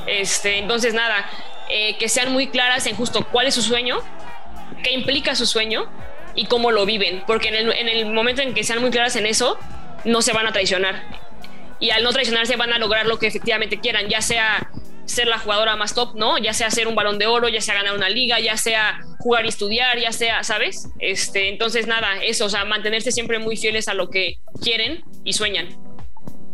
Este, 0.07 0.57
entonces, 0.57 0.93
nada, 0.93 1.29
eh, 1.69 1.97
que 1.97 2.09
sean 2.09 2.31
muy 2.31 2.47
claras 2.47 2.87
en 2.87 2.95
justo 2.95 3.25
cuál 3.31 3.47
es 3.47 3.55
su 3.55 3.61
sueño, 3.61 3.99
qué 4.83 4.91
implica 4.91 5.35
su 5.35 5.45
sueño 5.45 5.85
y 6.33 6.45
cómo 6.45 6.71
lo 6.71 6.85
viven, 6.85 7.23
porque 7.27 7.49
en 7.49 7.55
el, 7.55 7.71
en 7.73 7.89
el 7.89 8.05
momento 8.07 8.41
en 8.41 8.53
que 8.53 8.63
sean 8.63 8.79
muy 8.79 8.89
claras 8.89 9.15
en 9.15 9.25
eso, 9.25 9.57
no 10.05 10.21
se 10.21 10.33
van 10.33 10.47
a 10.47 10.51
traicionar. 10.51 11.03
Y 11.79 11.89
al 11.89 12.03
no 12.03 12.11
traicionarse 12.11 12.55
van 12.55 12.73
a 12.73 12.77
lograr 12.77 13.05
lo 13.05 13.19
que 13.19 13.27
efectivamente 13.27 13.79
quieran, 13.79 14.07
ya 14.07 14.21
sea 14.21 14.69
ser 15.05 15.27
la 15.27 15.39
jugadora 15.39 15.75
más 15.75 15.93
top, 15.93 16.15
¿no? 16.15 16.37
Ya 16.37 16.53
sea 16.53 16.69
ser 16.71 16.87
un 16.87 16.95
balón 16.95 17.19
de 17.19 17.27
oro, 17.27 17.49
ya 17.49 17.61
sea 17.61 17.75
ganar 17.75 17.95
una 17.95 18.09
liga, 18.09 18.39
ya 18.39 18.57
sea 18.57 19.01
jugar 19.19 19.45
y 19.45 19.49
estudiar, 19.49 19.99
ya 19.99 20.11
sea, 20.11 20.43
¿sabes? 20.43 20.89
Este, 20.99 21.49
entonces 21.49 21.87
nada, 21.87 22.23
eso, 22.23 22.45
o 22.45 22.49
sea, 22.49 22.65
mantenerse 22.65 23.11
siempre 23.11 23.39
muy 23.39 23.57
fieles 23.57 23.87
a 23.87 23.93
lo 23.93 24.09
que 24.09 24.35
quieren 24.61 25.03
y 25.23 25.33
sueñan. 25.33 25.69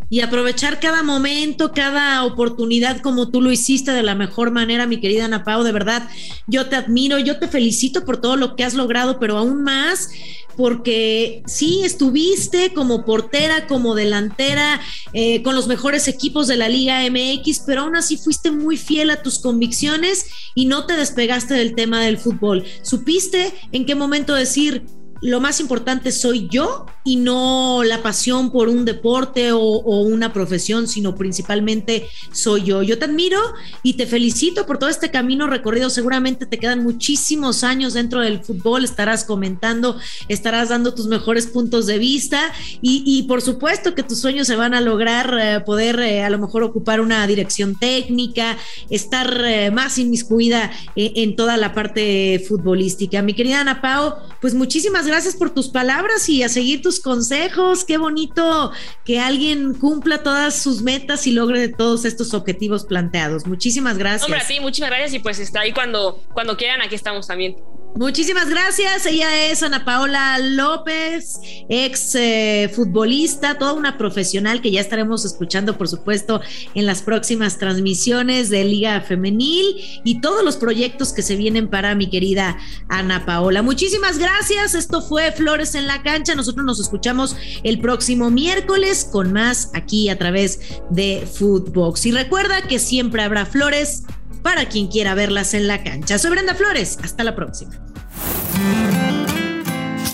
Y 0.09 0.21
aprovechar 0.21 0.79
cada 0.79 1.03
momento, 1.03 1.71
cada 1.73 2.23
oportunidad 2.23 3.01
como 3.01 3.29
tú 3.29 3.41
lo 3.41 3.51
hiciste 3.51 3.91
de 3.91 4.03
la 4.03 4.15
mejor 4.15 4.51
manera, 4.51 4.85
mi 4.85 4.99
querida 4.99 5.25
Ana 5.25 5.43
Pau, 5.43 5.63
de 5.63 5.71
verdad, 5.71 6.07
yo 6.47 6.67
te 6.67 6.75
admiro, 6.75 7.19
yo 7.19 7.39
te 7.39 7.47
felicito 7.47 8.05
por 8.05 8.17
todo 8.17 8.35
lo 8.37 8.55
que 8.55 8.63
has 8.63 8.73
logrado, 8.73 9.19
pero 9.19 9.37
aún 9.37 9.63
más 9.63 10.09
porque 10.57 11.43
sí 11.45 11.83
estuviste 11.83 12.73
como 12.73 13.05
portera, 13.05 13.67
como 13.67 13.93
delantera, 13.93 14.81
eh, 15.13 15.43
con 15.43 15.55
los 15.55 15.67
mejores 15.67 16.07
equipos 16.07 16.47
de 16.47 16.57
la 16.57 16.67
Liga 16.67 17.03
MX, 17.09 17.61
pero 17.65 17.81
aún 17.81 17.95
así 17.95 18.17
fuiste 18.17 18.49
muy 18.49 18.75
fiel 18.75 19.11
a 19.11 19.21
tus 19.21 19.37
convicciones 19.39 20.25
y 20.55 20.65
no 20.65 20.87
te 20.87 20.97
despegaste 20.97 21.53
del 21.53 21.75
tema 21.75 22.01
del 22.01 22.17
fútbol. 22.17 22.65
¿Supiste 22.81 23.53
en 23.71 23.85
qué 23.85 23.93
momento 23.93 24.33
decir, 24.33 24.83
lo 25.21 25.41
más 25.41 25.59
importante 25.59 26.11
soy 26.11 26.47
yo 26.49 26.85
y 27.03 27.15
no 27.15 27.83
la 27.83 28.03
pasión 28.03 28.51
por 28.51 28.67
un 28.69 28.85
deporte 28.85 29.51
o, 29.53 29.79
una 30.01 30.33
profesión, 30.33 30.87
sino 30.87 31.15
principalmente 31.15 32.07
soy 32.31 32.63
yo. 32.65 32.83
Yo 32.83 32.99
te 32.99 33.05
admiro 33.05 33.39
y 33.81 33.93
te 33.93 34.05
felicito 34.05 34.65
por 34.65 34.77
todo 34.77 34.89
este 34.89 35.09
camino 35.09 35.47
recorrido. 35.47 35.89
Seguramente 35.89 36.45
te 36.45 36.59
quedan 36.59 36.83
muchísimos 36.83 37.63
años 37.63 37.93
dentro 37.93 38.21
del 38.21 38.43
fútbol, 38.43 38.83
estarás 38.83 39.23
comentando, 39.23 39.97
estarás 40.27 40.69
dando 40.69 40.93
tus 40.93 41.07
mejores 41.07 41.47
puntos 41.47 41.87
de 41.87 41.97
vista 41.97 42.51
y, 42.81 43.23
por 43.23 43.41
supuesto 43.41 43.95
que 43.95 44.03
tus 44.03 44.19
sueños 44.19 44.47
se 44.47 44.55
van 44.55 44.73
a 44.73 44.81
lograr 44.81 45.37
eh, 45.39 45.59
poder 45.61 45.99
eh, 45.99 46.23
a 46.23 46.29
lo 46.29 46.39
mejor 46.39 46.63
ocupar 46.63 47.01
una 47.01 47.25
dirección 47.25 47.75
técnica, 47.75 48.57
estar 48.89 49.41
eh, 49.45 49.71
más 49.71 49.97
inmiscuida 49.97 50.71
en, 50.95 51.11
en 51.15 51.35
toda 51.35 51.57
la 51.57 51.73
parte 51.73 52.43
futbolística. 52.47 53.21
Mi 53.21 53.33
querida 53.33 53.61
Ana 53.61 53.81
Pao, 53.81 54.17
pues 54.41 54.53
muchísimas 54.53 55.06
gracias 55.07 55.35
por 55.35 55.49
tus 55.49 55.69
palabras 55.69 56.27
y 56.29 56.43
a 56.43 56.49
seguir 56.49 56.81
tus 56.81 56.99
consejos. 56.99 57.85
Qué 57.85 57.97
bonito 57.97 58.71
que 59.05 59.19
alguien 59.19 59.73
cumpla 59.73 60.23
todas 60.23 60.61
sus 60.61 60.81
metas 60.81 61.25
y 61.27 61.31
logre 61.31 61.69
todos 61.69 62.05
estos 62.05 62.33
objetivos 62.33 62.85
planteados. 62.85 63.47
Muchísimas 63.47 63.97
gracias. 63.97 64.25
Hombre, 64.25 64.41
a 64.41 64.47
ti, 64.47 64.59
muchísimas 64.59 64.91
gracias 64.91 65.13
y 65.13 65.19
pues 65.19 65.39
está 65.39 65.61
ahí 65.61 65.71
cuando, 65.71 66.21
cuando 66.33 66.57
quieran, 66.57 66.81
aquí 66.81 66.95
estamos 66.95 67.27
también. 67.27 67.55
Muchísimas 67.97 68.47
gracias. 68.47 69.07
Ella 69.07 69.47
es 69.47 69.63
Ana 69.63 69.83
Paola 69.83 70.37
López, 70.37 71.39
ex 71.67 72.13
eh, 72.13 72.71
futbolista, 72.71 73.57
toda 73.57 73.73
una 73.73 73.97
profesional 73.97 74.61
que 74.61 74.69
ya 74.69 74.81
estaremos 74.81 75.25
escuchando, 75.25 75.79
por 75.79 75.87
supuesto, 75.87 76.39
en 76.75 76.85
las 76.85 77.01
próximas 77.01 77.57
transmisiones 77.57 78.51
de 78.51 78.65
Liga 78.65 79.01
Femenil 79.01 80.01
y 80.03 80.21
todos 80.21 80.45
los 80.45 80.57
proyectos 80.57 81.11
que 81.11 81.23
se 81.23 81.35
vienen 81.35 81.69
para 81.69 81.95
mi 81.95 82.07
querida 82.07 82.57
Ana 82.87 83.25
Paola. 83.25 83.63
Muchísimas 83.63 84.19
gracias. 84.19 84.75
Esto 84.75 85.01
fue 85.01 85.31
Flores 85.31 85.73
en 85.73 85.87
la 85.87 86.03
cancha. 86.03 86.35
Nosotros 86.35 86.67
nos 86.67 86.79
escuchamos 86.79 87.35
el 87.63 87.79
próximo 87.79 88.29
miércoles 88.29 89.09
con 89.11 89.33
más 89.33 89.71
aquí 89.73 90.09
a 90.09 90.19
través 90.19 90.59
de 90.91 91.27
Footbox. 91.33 92.05
Y 92.05 92.11
recuerda 92.11 92.61
que 92.61 92.77
siempre 92.77 93.23
habrá 93.23 93.47
flores 93.47 94.03
para 94.41 94.69
quien 94.69 94.87
quiera 94.87 95.15
verlas 95.15 95.53
en 95.53 95.67
la 95.67 95.83
cancha. 95.83 96.17
Soy 96.17 96.31
Brenda 96.31 96.55
Flores. 96.55 96.97
Hasta 97.03 97.23
la 97.23 97.35
próxima. 97.35 97.71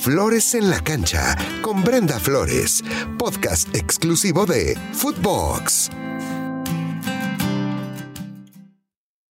Flores 0.01 0.53
en 0.53 0.69
la 0.69 0.81
cancha 0.81 1.37
con 1.61 1.81
Brenda 1.81 2.19
Flores, 2.19 2.83
podcast 3.17 3.73
exclusivo 3.73 4.45
de 4.45 4.77
Footbox. 4.91 5.89